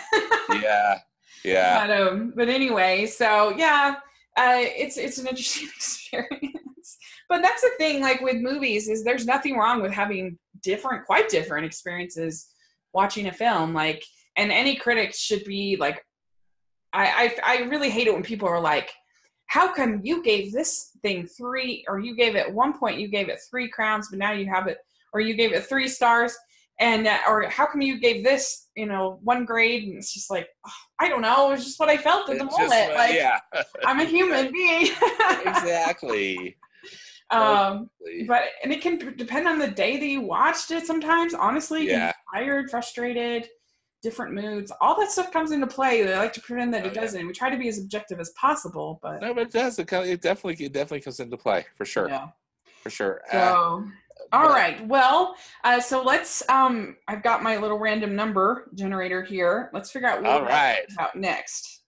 [0.62, 1.00] yeah,
[1.44, 1.88] yeah.
[1.88, 3.96] But, um, but anyway, so yeah,
[4.38, 6.98] uh, it's it's an interesting experience.
[7.28, 11.30] but that's the thing, like with movies, is there's nothing wrong with having different, quite
[11.30, 12.48] different experiences
[12.94, 13.74] watching a film.
[13.74, 14.04] Like,
[14.38, 16.04] and any critic should be like,
[16.94, 18.92] I I, I really hate it when people are like,
[19.48, 23.30] how come you gave this thing three, or you gave it one point, you gave
[23.30, 24.78] it three crowns, but now you have it,
[25.14, 26.36] or you gave it three stars
[26.80, 29.84] and uh, or how come you gave this you know one grade?
[29.84, 31.52] And it's just like oh, i don't know.
[31.52, 32.72] It's just what i felt at the moment.
[32.72, 33.40] uh, like yeah.
[33.86, 34.92] I'm a human being.
[35.46, 36.58] Exactly.
[37.32, 37.92] Um
[38.26, 41.36] but and it can depend on the day that you watched it sometimes.
[41.36, 42.12] Honestly yeah.
[42.34, 43.48] tired frustrated
[44.02, 44.72] different moods.
[44.82, 47.20] All that stuff comes into play they like to pretend that oh, it doesn't.
[47.20, 47.28] Yeah.
[47.28, 49.78] we try to be as objective as possible but no but it does.
[49.78, 52.10] It, it definitely it definitely comes into play for sure.
[52.10, 52.30] Yeah.
[52.82, 53.22] For sure.
[53.30, 53.90] So, uh,
[54.32, 54.86] All right.
[54.88, 56.48] Well, uh, so let's.
[56.50, 59.70] Um, I've got my little random number generator here.
[59.74, 60.82] Let's figure out what All right.
[60.94, 61.82] about next.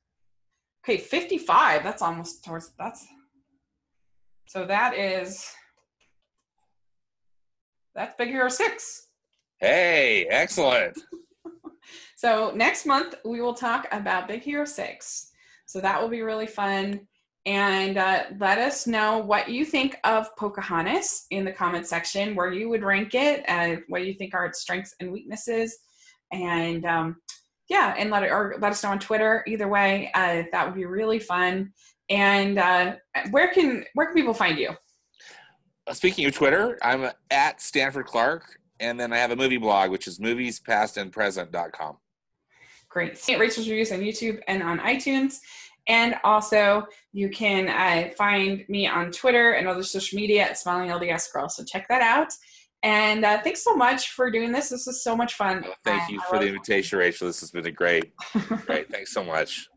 [0.84, 1.84] Okay, fifty-five.
[1.84, 2.72] That's almost towards.
[2.78, 3.06] That's.
[4.48, 5.46] So that is.
[7.94, 9.08] That's Big Hero Six.
[9.60, 10.98] Hey, excellent.
[12.22, 15.32] So next month we will talk about Big Hero 6.
[15.66, 17.08] So that will be really fun.
[17.46, 22.52] And uh, let us know what you think of Pocahontas in the comment section, where
[22.52, 25.80] you would rank it, and what you think are its strengths and weaknesses.
[26.32, 27.18] And um,
[27.68, 29.44] yeah, and let it or let us know on Twitter.
[29.48, 31.72] Either way, uh, that would be really fun.
[32.10, 32.96] And uh,
[33.32, 34.72] where can where can people find you?
[35.88, 39.90] Uh, Speaking of Twitter, I'm at Stanford Clark, and then I have a movie blog,
[39.90, 41.98] which is moviespastandpresent.com.
[42.90, 43.26] Great.
[43.30, 45.38] Rachel's Reviews on YouTube and on iTunes.
[45.88, 50.90] And also, you can uh, find me on Twitter and other social media at Smiling
[50.90, 51.50] LDS Girl.
[51.50, 52.32] So check that out.
[52.84, 54.70] And uh, thanks so much for doing this.
[54.70, 55.64] This was so much fun.
[55.84, 57.28] Thank you I for the invitation, Rachel.
[57.28, 58.12] This has been a great,
[58.66, 58.92] great.
[58.92, 59.68] Thanks so much.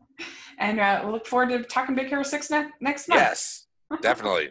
[0.57, 3.21] and uh, we'll look forward to talking Big Hero 6 ne- next month.
[3.21, 3.67] Yes,
[4.01, 4.49] definitely.